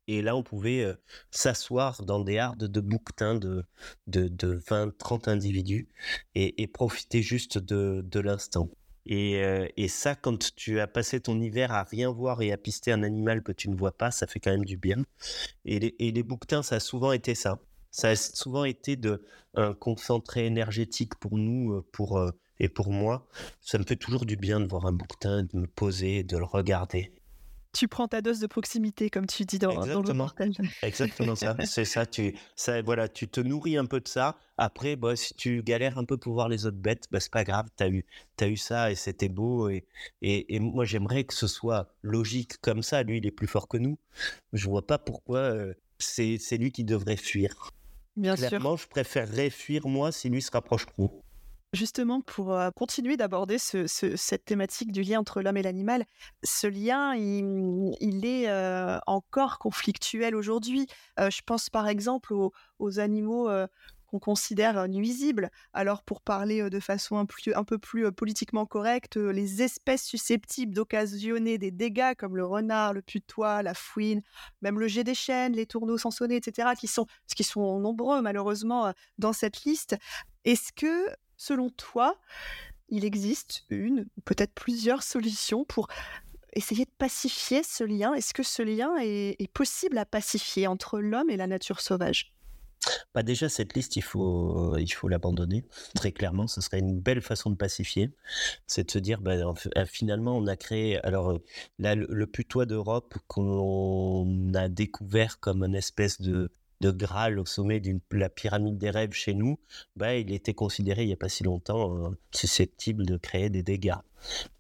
[0.09, 0.95] Et là, on pouvait euh,
[1.31, 3.65] s'asseoir dans des hardes de bouquetins de,
[4.07, 5.89] de, 20, 30 individus
[6.35, 8.71] et, profiter juste de, de l'instant.
[9.09, 9.41] Et,
[9.77, 13.03] et, ça, quand tu as passé ton hiver à rien voir et à pister un
[13.03, 15.03] animal que tu ne vois pas, ça fait quand même du bien.
[15.65, 17.59] Et les, et les bouquetins, ça a souvent été ça.
[17.91, 22.21] Ça a souvent été de, un concentré énergétique pour nous, pour,
[22.61, 23.27] et pour moi.
[23.61, 26.45] Ça me fait toujours du bien de voir un bouquetin, de me poser, de le
[26.45, 27.13] regarder
[27.73, 30.57] tu prends ta dose de proximité, comme tu dis dans, dans le reportage.
[30.83, 31.57] Exactement ça.
[31.65, 32.07] C'est ça.
[32.07, 34.37] Tu, ça, voilà, tu te nourris un peu de ça.
[34.57, 37.45] Après, bah, si tu galères un peu pour voir les autres bêtes, bah, c'est pas
[37.45, 37.69] grave.
[37.77, 38.05] Tu as eu,
[38.41, 39.69] as eu ça et c'était beau.
[39.69, 39.87] Et,
[40.23, 43.03] et, moi, j'aimerais que ce soit logique comme ça.
[43.03, 43.99] Lui, il est plus fort que nous.
[44.53, 47.71] Je vois pas pourquoi euh, c'est lui qui devrait fuir.
[48.17, 48.85] Bien Clairement, sûr.
[48.85, 51.23] je préférerais fuir moi si lui se rapproche trop.
[51.75, 56.07] Justement, pour continuer d'aborder cette thématique du lien entre l'homme et l'animal,
[56.43, 58.51] ce lien, il, est
[59.07, 60.87] encore conflictuel aujourd'hui.
[61.19, 62.33] je pense par exemple
[62.79, 63.51] aux, animaux
[64.07, 65.51] qu'on considère nuisibles.
[65.75, 71.71] Alors, pour parler de façon un, peu plus politiquement correcte, les espèces susceptibles d'occasionner des
[71.71, 74.23] dégâts comme le renard, le putois, la fouine,
[74.63, 77.05] même le jet des chênes, les tourneaux sansonnés, etc., qui sont,
[77.37, 79.99] qui sont nombreux malheureusement dans cette liste.
[80.47, 82.19] Est-ce que selon toi,
[82.91, 85.89] il existe une, peut-être plusieurs solutions pour
[86.53, 88.13] essayer de pacifier ce lien?
[88.13, 92.35] Est-ce que ce lien est, possible à pacifier entre l'homme et la nature sauvage?
[93.15, 95.65] Bah déjà, cette liste, il faut, il faut l'abandonner.
[95.95, 98.11] Très clairement, ce serait une belle façon de pacifier.
[98.67, 101.05] C'est de se dire, bah, euh, finalement, on a créé.
[101.05, 101.39] Alors
[101.79, 106.51] là, le putois d'Europe qu'on a découvert comme une espèce de,
[106.81, 109.59] de Graal au sommet de la pyramide des rêves chez nous,
[109.97, 113.63] bah, il était considéré il n'y a pas si longtemps euh, susceptible de créer des
[113.63, 113.97] dégâts.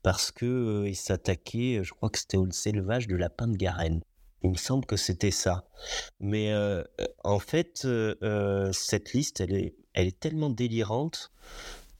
[0.02, 4.02] Parce que euh, s'attaquait, je crois que c'était au élevage de lapins de Garenne.
[4.42, 5.68] Il me semble que c'était ça.
[6.20, 6.84] Mais euh,
[7.24, 7.86] en fait,
[8.72, 11.32] cette liste, elle est, elle est tellement délirante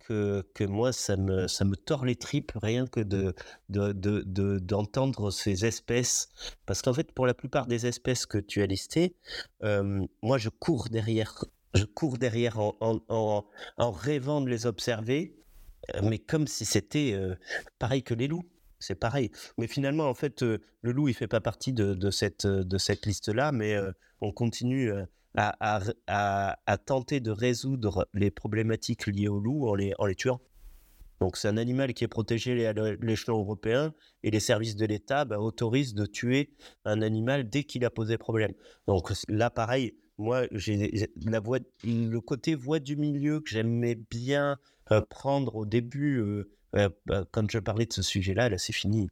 [0.09, 3.35] que, moi, ça me, ça me tord les tripes rien que de,
[3.69, 6.29] d'entendre ces espèces.
[6.67, 9.17] Parce qu'en fait, pour la plupart des espèces que tu as listées,
[9.63, 11.45] moi, je cours derrière.
[11.75, 13.45] Je cours derrière en,
[13.79, 15.37] rêvant de les observer,
[16.03, 17.19] mais comme si c'était
[17.79, 18.49] pareil que les loups
[18.81, 19.33] c'est pareil.
[19.59, 20.61] Mais finalement, en fait, le
[20.93, 23.77] loup, il fait pas partie de, cette, de cette liste-là, mais
[24.21, 24.93] on continue
[25.39, 30.41] à, tenter de résoudre les problématiques liées au loup en les, tuant.
[31.21, 35.25] Donc c'est un animal qui est protégé à l'échelon européen et les services de l'État
[35.25, 36.51] bah, autorisent de tuer
[36.85, 38.53] un animal dès qu'il a posé problème.
[38.87, 44.59] Donc là, pareil, moi, j'ai la voie, le côté voie du milieu que j'aimais bien
[44.91, 48.73] euh, prendre au début, euh, euh, bah, quand je parlais de ce sujet-là, là, c'est
[48.73, 49.09] fini.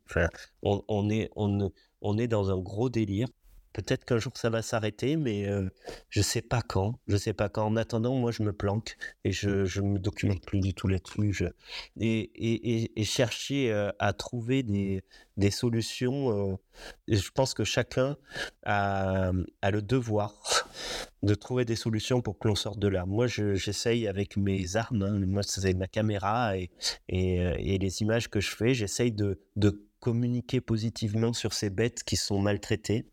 [0.63, 3.29] On est dans un gros délire.
[3.77, 5.47] Peut-être qu'un jour ça va s'arrêter, mais
[6.09, 6.95] je sais pas quand.
[7.09, 7.67] Je sais pas quand.
[7.67, 11.45] En attendant, moi je me planque et je je me documente plus du tout là-dessus.
[12.01, 16.59] Et, chercher à trouver des, solutions.
[17.07, 18.17] je pense que chacun
[18.65, 19.33] a,
[19.71, 20.33] le devoir
[21.23, 23.05] de trouver des solutions pour que l'on sorte de là.
[23.05, 25.03] Moi, j'essaye avec mes armes.
[25.03, 25.21] Hein.
[25.27, 26.71] Moi, c'est ma caméra et,
[27.09, 28.73] les images que je fais.
[28.73, 29.39] J'essaye de
[30.01, 33.05] communiquer positivement sur ces bêtes qui sont maltraitées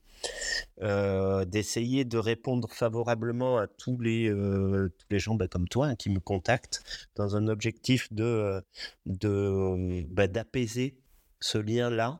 [0.82, 5.88] euh, d'essayer de répondre favorablement à tous les, euh, tous les gens bah, comme toi
[5.88, 6.84] hein, qui me contactent
[7.15, 8.61] dans un objectif de,
[9.05, 10.97] de bah, d'apaiser
[11.39, 12.19] ce lien-là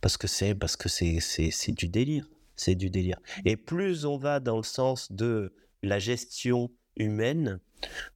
[0.00, 3.18] parce que c'est parce que c'est, c'est, c'est du délire, c'est du délire.
[3.44, 7.60] Et plus on va dans le sens de la gestion humaine,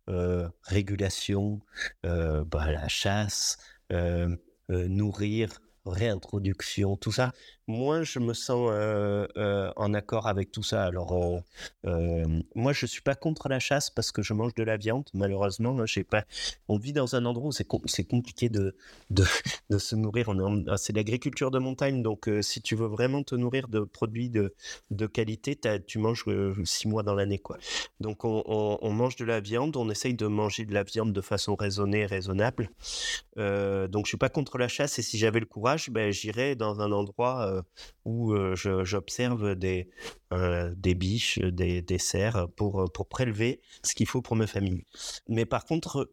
[0.08, 1.60] euh, régulation,
[2.02, 3.58] bah, la chasse,
[4.68, 7.32] nourrir, réintroduction, tout ça,
[7.66, 8.70] moins je me sens
[9.76, 10.84] en accord avec tout ça.
[10.84, 11.42] Alors,
[12.54, 15.08] moi, je suis pas contre la chasse parce que je mange de la viande.
[15.14, 16.24] Malheureusement, j'ai pas.
[16.68, 18.76] On vit dans un endroit où c'est compliqué de,
[19.10, 19.24] de,
[19.78, 20.30] se nourrir.
[20.76, 24.54] C'est l'agriculture de montagne, donc si tu veux vraiment te nourrir de produits de,
[24.90, 26.24] de qualité, tu manges
[26.64, 27.58] six mois dans l'année, quoi.
[28.00, 29.76] Donc, on, mange de la viande.
[29.76, 32.70] On essaye de manger de la viande de façon raisonnée, raisonnable.
[33.36, 36.80] donc, je suis pas contre la chasse et si j'avais le courage, ben, j'irais dans
[36.80, 37.62] un endroit euh,
[38.04, 39.88] où euh, j'observe des,
[40.32, 44.84] euh, des biches, des, des cerfs pour, pour prélever ce qu'il faut pour ma famille.
[45.28, 46.10] Mais par contre,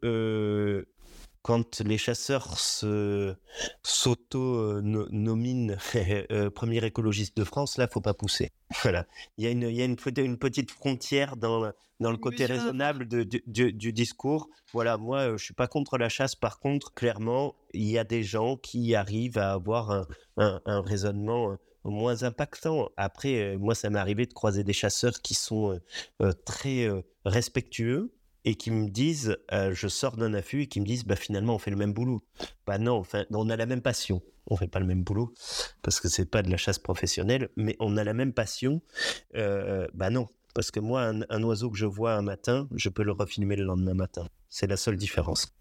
[1.43, 3.35] quand les chasseurs se
[3.83, 5.75] s'auto-nominent
[6.55, 8.51] premier écologiste de France, là, faut pas pousser.
[8.81, 9.05] Voilà.
[9.37, 12.45] Il y a une, il y a une, une petite frontière dans, dans le côté
[12.45, 14.49] raisonnable de, du, du, discours.
[14.71, 16.33] Voilà, moi, je suis pas contre la chasse.
[16.33, 20.81] Par contre, clairement, il y a des gens qui arrivent à avoir un, un, un
[20.81, 22.87] raisonnement moins impactant.
[22.95, 25.77] Après, moi, ça m'est arrivé de croiser des chasseurs qui sont
[26.45, 26.87] très
[27.25, 28.13] respectueux
[28.45, 31.55] et qui me disent, euh, je sors d'un affût et qui me disent, bah finalement
[31.55, 32.23] on fait le même boulot.
[32.65, 34.21] Bah non, enfin on a la même passion.
[34.47, 35.33] On fait pas le même boulot
[35.81, 38.81] parce que c'est pas de la chasse professionnelle, mais on a la même passion.
[39.35, 43.03] Euh, bah non, parce que moi un, oiseau que je vois un matin, je peux
[43.03, 44.27] le refilmer le lendemain matin.
[44.49, 45.55] C'est la seule différence.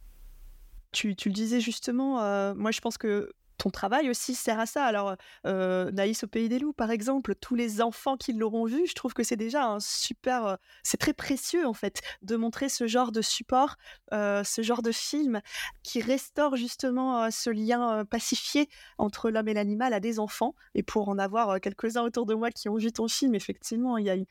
[0.91, 4.67] Tu, tu, le disais justement, euh, moi je pense que ton travail aussi sert à
[4.67, 4.85] ça.
[4.85, 5.15] Alors,
[5.47, 8.95] euh, Naïs au Pays des Loups, par exemple, tous les enfants qui l'auront vu, je
[8.95, 10.47] trouve que c'est déjà un super.
[10.47, 13.77] Euh, c'est très précieux, en fait, de montrer ce genre de support,
[14.13, 15.41] euh, ce genre de film
[15.85, 20.57] qui restaure justement ce lien pacifié entre l'homme et l'animal à des enfants.
[20.75, 24.07] Et pour en avoir quelques-uns autour de moi qui ont vu ton film, effectivement, il
[24.07, 24.27] y a une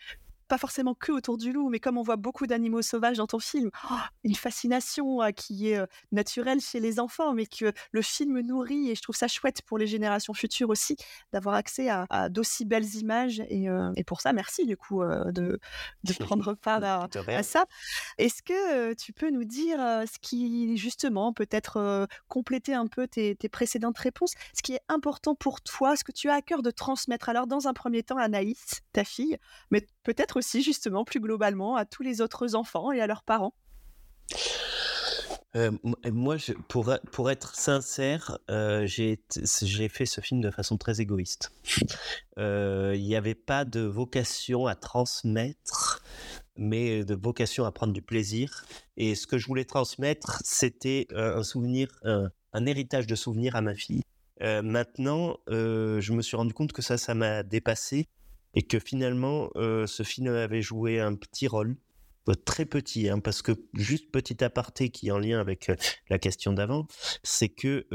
[0.51, 3.39] pas forcément que autour du loup, mais comme on voit beaucoup d'animaux sauvages dans ton
[3.39, 3.95] film, oh,
[4.25, 8.89] une fascination euh, qui est euh, naturelle chez les enfants, mais que le film nourrit.
[8.89, 10.97] Et je trouve ça chouette pour les générations futures aussi
[11.31, 13.41] d'avoir accès à, d'aussi belles images.
[13.47, 15.57] Et, euh, et, pour ça, merci du coup de,
[16.03, 17.07] de, prendre part à,
[17.43, 17.63] ça.
[18.17, 23.47] Est-ce que tu peux nous dire ce qui, justement, peut-être compléter un peu tes, tes,
[23.47, 26.71] précédentes réponses, ce qui est important pour toi, ce que tu as à cœur de
[26.71, 29.37] transmettre alors dans un premier temps à Naïs, ta fille,
[29.69, 33.53] mais peut-être justement plus globalement à tous les autres enfants et à leurs parents
[35.55, 35.71] euh,
[36.11, 39.19] moi, je, pour, pour être sincère, euh, j'ai
[39.89, 41.51] fait ce film de façon très égoïste.
[42.37, 46.01] Euh, il n'y avait pas de vocation à transmettre,
[46.55, 48.65] mais de vocation à prendre du plaisir.
[48.97, 53.75] Et ce que je voulais transmettre, c'était un souvenir, un, héritage de souvenirs à ma
[53.75, 54.01] fille.
[54.39, 58.07] maintenant, je me suis rendu compte que ça, ça m'a dépassé
[58.55, 61.77] et que finalement, euh, ce film avait joué un petit rôle,
[62.29, 65.75] euh, très petit, hein, parce que juste petit aparté qui est en lien avec euh,
[66.09, 66.87] la question d'avant,
[67.23, 67.87] c'est que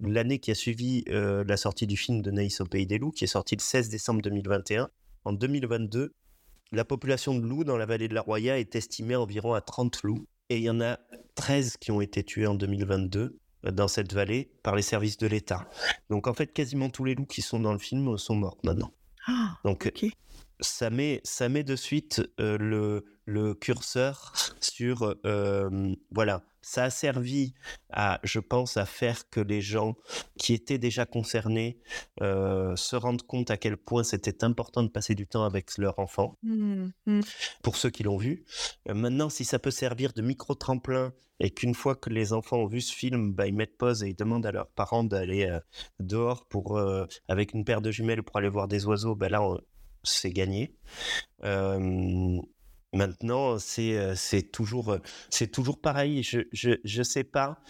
[0.00, 3.24] l'année qui a suivi la sortie du film de Naïs au Pays des Loups, qui
[3.24, 4.88] est sorti le 16 décembre 2021,
[5.24, 6.14] en 2022,
[6.72, 10.02] la population de loups dans la vallée de la Roya est estimée environ à 30
[10.02, 10.98] loups, et il y en a
[11.34, 15.68] 13 qui ont été tués en 2022 dans cette vallée par les services de l'État.
[16.10, 18.92] Donc en fait, quasiment tous les loups qui sont dans le film sont morts maintenant.
[19.28, 19.92] Ah, Donc,
[20.60, 25.14] ça, met, ça met de suite euh, le, le, curseur sur.
[25.24, 27.54] Euh, voilà, ça a servi
[27.90, 29.96] à, je pense, à faire que les gens
[30.38, 31.78] qui étaient déjà concernés
[32.20, 35.98] euh, se rendent compte à quel point c'était important de passer du temps avec leur
[35.98, 37.20] enfant, mmh, mmh.
[37.62, 38.44] pour ceux qui l'ont vu.
[38.86, 42.80] maintenant, si ça peut servir de micro-tremplin et qu'une fois que les enfants ont vu
[42.80, 45.60] ce film, bah, ils mettent pause et ils demandent à leurs parents d'aller euh,
[46.00, 49.42] dehors pour, euh, avec une paire de jumelles pour aller voir des oiseaux, bah, là,
[50.02, 50.74] c'est gagné.
[52.92, 54.96] Maintenant, c'est c'est toujours
[55.30, 56.22] c'est toujours pareil.
[56.22, 57.60] Je je je sais pas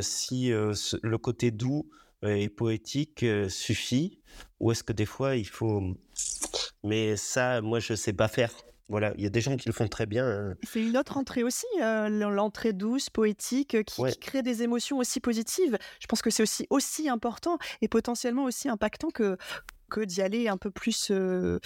[0.00, 1.88] si le côté doux
[2.22, 4.18] et poétique suffit
[4.60, 5.82] ou est-ce que des fois il faut.
[6.84, 8.52] Mais ça, moi, je sais pas faire.
[8.90, 10.26] Voilà, il y a des gens qui le font très bien.
[10.26, 10.54] Hein.
[10.62, 15.76] C'est une autre entrée aussi, euh, l'entrée douce, poétique, qui, crée des émotions aussi positives.
[16.00, 19.36] Je pense que c'est aussi, aussi important et potentiellement aussi impactant que,
[19.90, 21.60] que d'y aller un peu plus de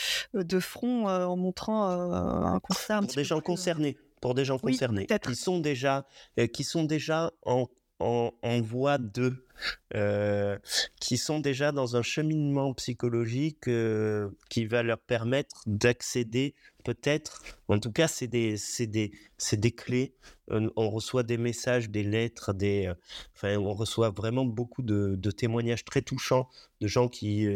[0.60, 3.00] front en montrant un constat.
[3.00, 6.06] pour des gens concernés, pour des gens concernés, qui sont déjà,
[6.52, 7.66] qui sont déjà en,
[7.98, 9.46] en, en voie de
[9.94, 10.58] euh,
[11.00, 17.78] qui sont déjà dans un cheminement psychologique euh, qui va leur permettre d'accéder peut-être, en
[17.78, 19.12] tout cas c'est des, des,
[19.52, 20.14] des clés,
[20.48, 22.94] on reçoit des messages, des lettres, des, euh,
[23.36, 26.48] enfin, on reçoit vraiment beaucoup de, de, témoignages très touchants
[26.80, 27.46] de gens qui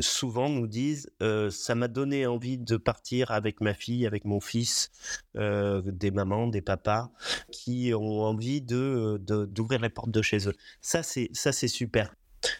[0.00, 1.10] souvent nous disent
[1.50, 4.90] ça m'a donné envie de partir avec ma fille, avec mon fils,
[5.36, 7.12] des mamans, des papas
[7.52, 10.39] qui ont envie de d'ouvrir les portes de chez
[10.80, 12.14] Ça, c'est, ça, c'est super.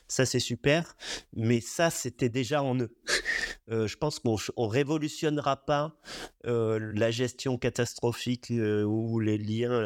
[0.09, 0.95] Ça, c'est super,
[1.35, 2.95] mais ça, c'était déjà en eux.
[3.71, 5.95] Euh, je pense qu'on ne révolutionnera pas
[6.45, 9.81] euh, la gestion catastrophique euh, ou les liens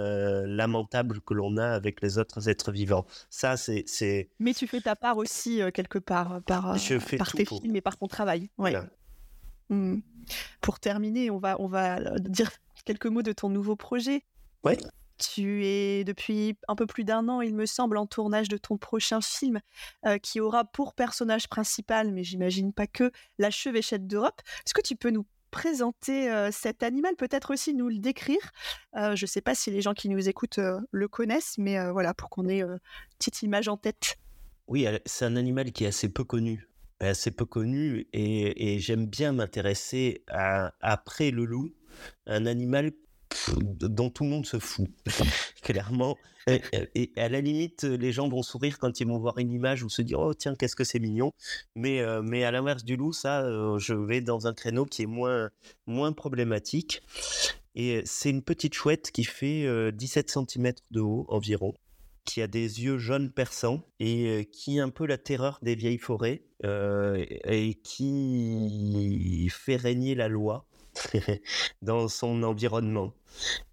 [0.46, 3.04] lamentables que l'on a avec les autres êtres vivants.
[3.28, 3.84] Ça, c'est.
[3.86, 4.30] c'est...
[4.38, 6.76] Mais tu fais ta part aussi, quelque part, par,
[7.18, 8.48] par tes films et par ton travail.
[8.56, 8.74] Ouais.
[9.68, 9.98] Mmh.
[10.62, 12.50] Pour terminer, on va, on va dire
[12.86, 14.24] quelques mots de ton nouveau projet.
[14.62, 14.78] Ouais.
[15.18, 18.76] Tu es depuis un peu plus d'un an, il me semble, en tournage de ton
[18.76, 19.60] prochain film
[20.06, 24.40] euh, qui aura pour personnage principal, mais j'imagine pas que, la chevêchette d'Europe.
[24.66, 28.50] Est-ce que tu peux nous présenter euh, cet animal, peut-être aussi nous le décrire?
[28.96, 30.60] Euh, Je ne sais pas si les gens qui nous écoutent
[30.90, 32.80] le connaissent, mais voilà, pour qu'on ait une
[33.18, 34.16] petite image en tête.
[34.66, 36.66] Oui, c'est un animal qui est assez peu connu
[37.00, 41.72] assez peu connu et, j'aime bien m'intéresser à après le loup,
[42.26, 42.92] un animal
[43.60, 44.88] dont tout le monde se fout,
[45.62, 46.16] clairement.
[46.46, 49.88] Et, à la limite, les gens vont sourire quand ils vont voir une image ou
[49.88, 51.32] se dire oh tiens qu'est-ce que c'est mignon.
[51.74, 55.02] Mais euh, mais à l'inverse du loup, ça, euh, je vais dans un créneau qui
[55.02, 55.50] est moins
[55.86, 57.02] moins problématique.
[57.74, 61.74] Et c'est une petite chouette qui fait 17 cm de haut environ,
[62.24, 65.98] qui a des yeux jaunes perçants et qui est un peu la terreur des vieilles
[65.98, 70.66] forêts et qui fait régner la loi
[71.82, 73.14] dans son environnement.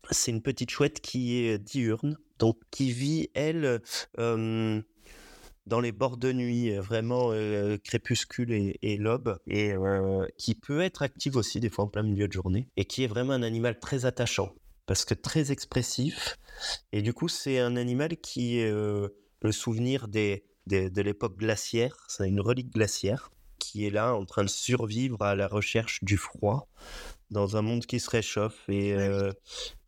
[0.09, 3.81] C'est une petite chouette qui est diurne, donc qui vit, elle,
[4.17, 7.31] dans les bords de nuit, vraiment
[7.83, 9.73] crépuscule et, l'aube, et
[10.37, 13.07] qui peut être active aussi des fois en plein milieu de journée, et qui est
[13.07, 14.53] vraiment un animal très attachant,
[14.85, 16.37] parce que très expressif,
[16.91, 22.27] et du coup c'est un animal qui est le souvenir des, de l'époque glaciaire, c'est
[22.27, 23.31] une relique glaciaire,
[23.71, 26.67] qui est là en train de survivre à la recherche du froid
[27.29, 28.93] dans un monde qui se réchauffe, et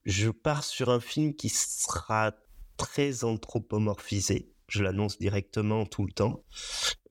[0.05, 2.31] je pars sur un film qui sera
[2.77, 4.49] très anthropomorphisé.
[4.69, 6.45] Je l'annonce directement tout le temps,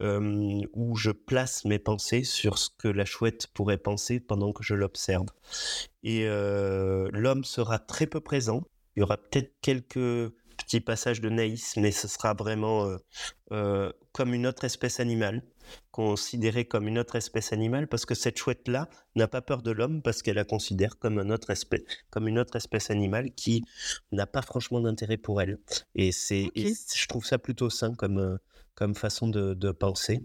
[0.00, 4.74] où je place mes pensées sur ce que la chouette pourrait penser pendant que je
[4.74, 5.26] l'observe.
[6.02, 8.62] Et l'homme sera très peu présent.
[8.96, 12.96] Il y aura peut-être quelques petits passages de naïs, mais ce sera vraiment
[14.12, 15.42] comme une autre espèce animale
[15.90, 20.02] considérée comme une autre espèce animale parce que cette chouette-là n'a pas peur de l'homme
[20.02, 23.64] parce qu'elle la considère comme, un autre espèce, comme une autre espèce animale qui
[24.10, 25.58] n'a pas franchement d'intérêt pour elle.
[25.94, 28.36] Et, c'est, je trouve ça plutôt sain comme, euh,
[28.74, 30.22] comme façon de, de penser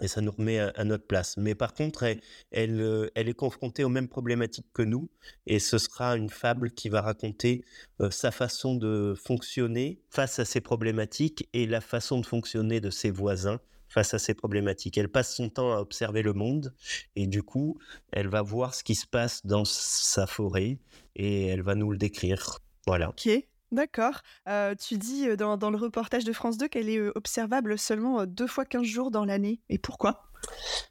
[0.00, 1.36] et ça nous remet à, notre place.
[1.36, 5.10] Mais par contre, elle, elle, euh, elle, est confrontée aux mêmes problématiques que nous,
[5.46, 7.64] et ce sera une fable qui va raconter
[8.00, 12.90] euh, sa façon de fonctionner face à ces problématiques et la façon de fonctionner de
[12.90, 13.60] ses voisins
[13.90, 14.96] face à ces problématiques.
[14.96, 16.72] Elle passe son temps à observer le monde
[17.16, 17.78] et du coup,
[18.12, 20.78] elle va voir ce qui se passe dans sa forêt
[21.16, 22.60] et elle va nous le décrire.
[22.86, 23.10] Voilà.
[23.10, 23.28] Ok.
[23.72, 24.20] D'accord.
[24.48, 28.26] Euh, tu dis euh, dans, le reportage de France 2 qu'elle est euh, observable seulement
[28.26, 29.60] deux fois 15 jours dans l'année.
[29.68, 30.24] Et pourquoi?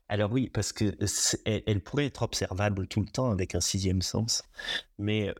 [0.07, 0.95] Alors oui, parce que
[1.45, 4.43] elle, pourrait être observable tout le temps avec un sixième sens,
[4.99, 5.33] mais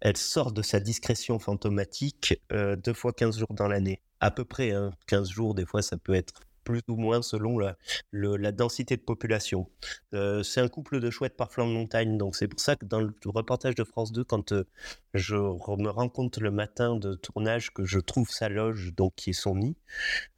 [0.00, 4.02] elle sort de sa discrétion fantomatique deux fois 15 jours dans l'année.
[4.18, 7.58] À peu près, hein, 15 jours, des fois ça peut être plus ou moins selon
[7.58, 9.70] la, densité de population.
[10.12, 12.84] Euh, c'est un couple de chouettes par flanc de montagne, donc c'est pour ça que
[12.84, 14.64] dans le reportage de France 2, quand euh,
[15.16, 19.30] je me rends compte le matin de tournage que je trouve sa loge, donc qui
[19.30, 19.76] est son nid,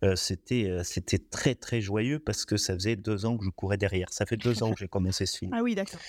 [0.04, 3.76] euh, c'était c'était très très joyeux parce que ça faisait deux ans que je courais
[3.76, 4.12] derrière.
[4.12, 5.52] Ça fait deux ans que j'ai commencé ce film.
[5.54, 6.00] Ah oui, d'accord.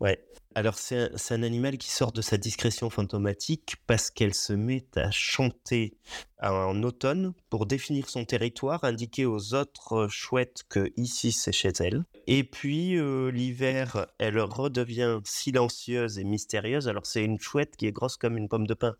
[0.00, 0.24] Ouais.
[0.56, 5.10] Alors c'est un, animal qui sort de sa discrétion fantomatique parce qu'elle se met à
[5.10, 5.96] chanter
[6.40, 12.04] en automne pour définir son territoire, indiquer aux autres chouettes que ici c'est chez elle.
[12.28, 16.86] Et puis euh, l'hiver, elle redevient silencieuse et mystérieuse.
[16.86, 18.96] Alors c'est une chouette qui est grosse comme une pomme de pin.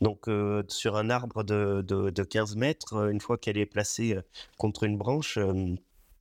[0.00, 4.18] Donc euh, sur un arbre de, de, 15 mètres, une fois qu'elle est placée
[4.58, 5.74] contre une branche, euh,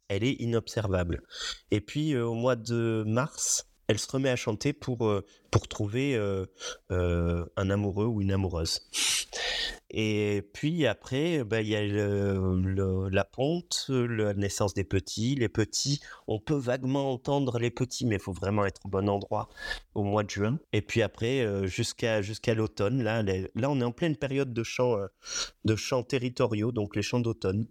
[0.07, 1.23] elle est inobservable.
[1.71, 5.23] Et puis au mois de mars, elle se remet à chanter pour, euh,
[5.69, 6.45] trouver euh,
[6.91, 8.81] euh, un amoureux ou une amoureuse.
[9.97, 15.35] Et puis après, bah, il y a la ponte, la naissance des petits.
[15.35, 19.07] Les petits, on peut vaguement entendre les petits, mais il faut vraiment être au bon
[19.07, 19.47] endroit
[19.93, 20.59] au mois de juin.
[20.73, 24.97] Et puis après, jusqu'à jusqu'à l'automne, là, là, on est en pleine période de chants,
[25.63, 27.65] de chants territoriaux, donc les chants d'automne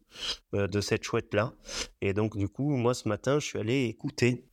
[0.55, 1.53] de cette chouette-là.
[2.01, 4.49] Et donc, du coup, moi, ce matin, je suis allé écouter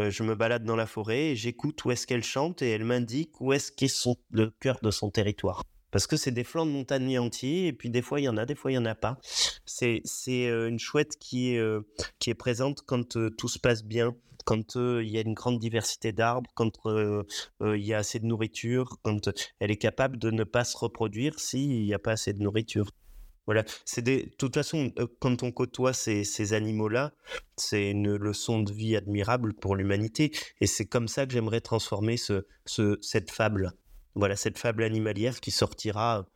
[0.00, 3.40] euh, je me balade dans la forêt j'écoute où est-ce qu'elle chante et elle m'indique
[3.40, 3.86] où est-ce qu'est
[4.30, 5.62] le cœur de son territoire.
[5.94, 8.36] Parce que c'est des flancs de montagne entiers et puis des fois il y en
[8.36, 9.16] a, des fois il y en a pas.
[9.64, 11.82] C'est euh, une chouette qui est euh,
[12.18, 16.10] qui est présente quand tout se passe bien, quand il y a une grande diversité
[16.10, 19.28] d'arbres, quand il y a assez de nourriture, quand
[19.60, 22.90] elle est capable de ne pas se reproduire s'il n'y a pas assez de nourriture.
[23.46, 24.02] Voilà, c'est.
[24.02, 27.12] De toute façon, euh, quand on côtoie ces, ces animaux-là,
[27.56, 32.16] c'est une leçon de vie admirable pour l'humanité, et c'est comme ça que j'aimerais transformer
[32.16, 33.72] ce, ce, cette fable.
[34.14, 36.26] Voilà, cette fable animalière qui sortira.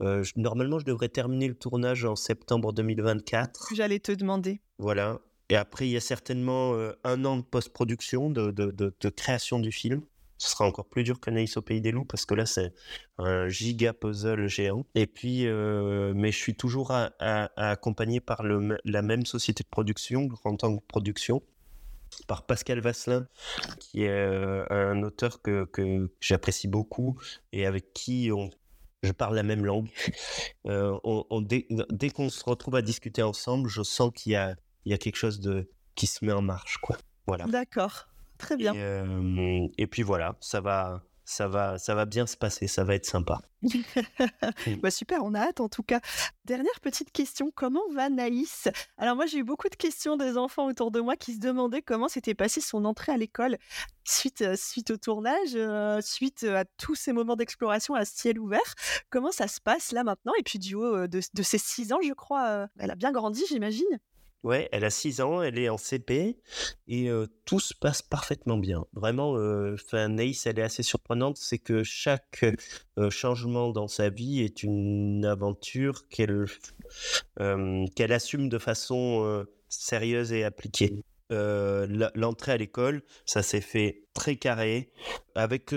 [0.00, 3.74] Euh, normalement, je devrais terminer le tournage en septembre 2024.
[3.74, 4.60] J'allais te demander.
[4.78, 5.20] Voilà.
[5.48, 9.58] Et après, il y a certainement euh, un an de post-production, de, de, de, création
[9.58, 10.02] du film
[10.38, 12.74] ce sera encore plus dur qu'Anaïs au Pays des Loups parce que là, c'est
[13.18, 14.84] un giga puzzle géant.
[14.94, 20.24] Et puis, euh, mais je suis toujours accompagné par le, la même société de production,
[20.24, 21.42] Grand Angle Production,
[22.26, 23.26] par Pascal Vasselin,
[23.78, 27.18] qui est euh, un auteur que, que j'apprécie beaucoup
[27.52, 28.50] et avec qui on,
[29.02, 29.88] je parle la même langue.
[30.66, 34.56] Euh, on, dès, dès qu'on se retrouve à discuter ensemble, je sens qu'il y a,
[34.86, 36.78] il y a quelque chose de, qui se met en marche.
[36.78, 36.96] Quoi.
[37.26, 37.44] Voilà.
[37.44, 38.08] D'accord.
[38.38, 38.72] Très bien.
[39.76, 43.06] Et, puis voilà, ça va, ça va, ça va bien se passer, ça va être
[43.06, 43.40] sympa.
[44.82, 46.00] bah super, on a hâte en tout cas.
[46.44, 48.68] Dernière petite question, comment va Naïs?
[48.98, 51.82] Alors moi j'ai eu beaucoup de questions des enfants autour de moi qui se demandaient
[51.82, 53.56] comment s'était passé son entrée à l'école
[54.04, 58.74] suite, euh, suite au tournage, euh, suite à tous ces moments d'exploration à ciel ouvert.
[59.08, 60.32] Comment ça se passe là maintenant?
[60.38, 63.42] Et puis du haut de, de ses six ans, je crois, elle a bien grandi,
[63.48, 63.98] j'imagine?
[64.44, 66.36] Ouais, elle a 6 ans, elle est en CP
[66.86, 67.10] et
[67.46, 68.84] tout se passe parfaitement bien.
[68.92, 69.32] Vraiment,
[69.72, 72.44] enfin, Naïs, elle est assez surprenante, c'est que chaque
[73.08, 76.44] changement dans sa vie est une aventure qu'elle
[77.38, 81.02] qu'elle assume de façon sérieuse et appliquée.
[81.30, 84.92] L'entrée à l'école, ça s'est fait très carré,
[85.34, 85.74] avec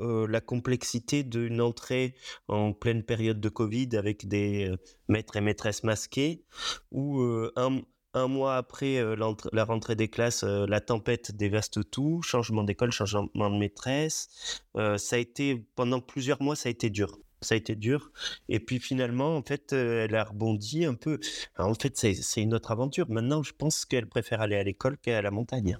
[0.00, 2.14] euh, la complexité d'une entrée
[2.48, 4.76] en pleine période de Covid avec des euh,
[5.08, 6.44] maîtres et maîtresses masqués,
[6.90, 9.04] ou euh, un, mois après
[9.52, 14.62] la rentrée des classes, la tempête dévaste tout, changement d'école, changement de maîtresse.
[14.74, 18.10] ça a été, pendant plusieurs mois, ça a été dur ça a été dur.
[18.48, 21.18] Et puis finalement, en fait, elle a rebondi un peu.
[21.58, 23.10] en fait, c'est une autre aventure.
[23.10, 25.76] Maintenant, je pense qu'elle préfère aller à l'école qu'à la montagne.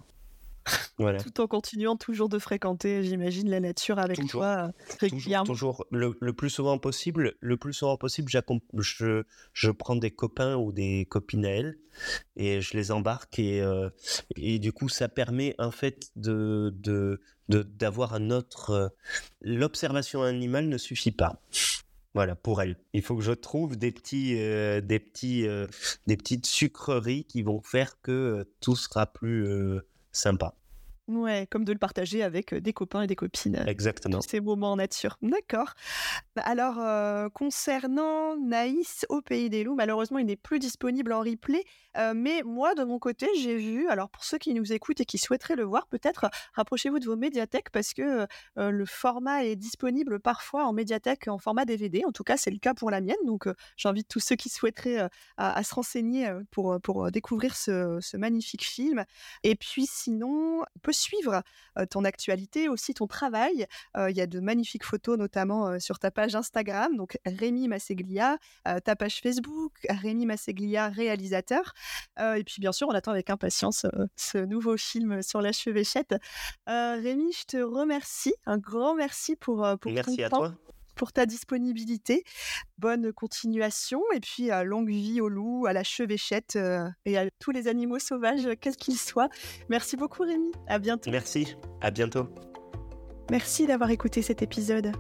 [0.97, 4.69] Tout en continuant toujours de fréquenter, j'imagine, la nature avec toi euh,
[5.01, 5.45] régulièrement.
[5.45, 7.35] Toujours, Le, plus souvent possible.
[7.41, 8.31] Le plus souvent possible,
[8.79, 11.79] je, je prends des copains ou des copines à elle
[12.37, 13.91] et je les embarque et, euh,
[14.37, 18.71] et du coup, ça permet en fait de, de, d'avoir un autre.
[18.71, 18.89] Euh,
[19.41, 21.41] l'observation animale ne suffit pas.
[22.15, 22.77] Voilà, pour elle.
[22.93, 25.49] Il faut que je trouve des petits, des petits,
[26.07, 29.81] des petites sucreries qui vont faire que tout sera plus
[30.15, 30.53] sympa.
[31.07, 33.63] Ouais, comme de le partager avec des copains et des copines.
[33.67, 34.23] Exactement.
[34.23, 35.19] Ces moments en nature.
[35.21, 35.75] D'accord.
[36.35, 41.65] Bah, alors, concernant Naïs au Pays des Loups, malheureusement, il n'est plus disponible en replay.
[42.15, 45.19] mais moi, de mon côté, j'ai vu, alors pour ceux qui nous écoutent et qui
[45.19, 48.27] souhaiteraient le voir, peut-être rapprochez-vous de vos médiathèques parce que
[48.57, 52.03] le format est disponible parfois en médiathèque en format DVD.
[52.07, 53.17] En tout cas, c'est le cas pour la mienne.
[53.27, 58.65] Donc, j'invite tous ceux qui souhaiteraient à, se renseigner pour, pour découvrir ce, ce magnifique
[58.65, 59.05] film.
[59.43, 61.43] Et puis, sinon, on peut suivre
[61.91, 63.67] ton actualité, aussi ton travail.
[63.97, 68.97] Il y a de magnifiques photos, notamment sur ta page Instagram, donc Rémi Masseglia, ta
[68.97, 71.75] page Facebook, Rémi Masseglia, réalisateur.
[72.19, 76.15] et puis, bien sûr, on attend avec impatience ce nouveau film sur la chevêchette.
[76.67, 78.35] Rémi, je te remercie.
[78.47, 80.39] Un grand merci pour, pour merci ton à temps.
[80.39, 80.55] toi
[80.95, 82.25] pour ta disponibilité.
[82.79, 86.59] Bonne continuation et puis à longue vie au loup, à la chevêchette
[87.05, 89.29] et à tous les animaux sauvages, quels qu'ils soient.
[89.69, 90.53] Merci beaucoup Rémi.
[90.67, 91.11] À bientôt.
[91.11, 91.57] Merci.
[91.81, 92.29] À bientôt.
[93.31, 94.93] Merci d'avoir écouté cet épisode.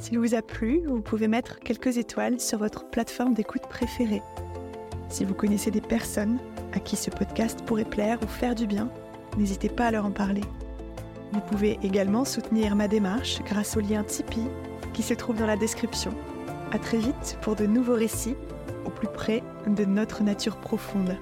[0.00, 4.22] S'il vous a plu, vous pouvez mettre quelques étoiles sur votre plateforme d'écoute préférée.
[5.08, 6.38] Si vous connaissez des personnes
[6.72, 8.90] à qui ce podcast pourrait plaire ou faire du bien,
[9.36, 10.42] n'hésitez pas à leur en parler.
[11.32, 14.48] Vous pouvez également soutenir ma démarche grâce au lien Tipeee
[14.92, 16.12] qui se trouve dans la description.
[16.70, 18.36] À très vite pour de nouveaux récits
[18.84, 21.16] au plus près de notre nature profonde.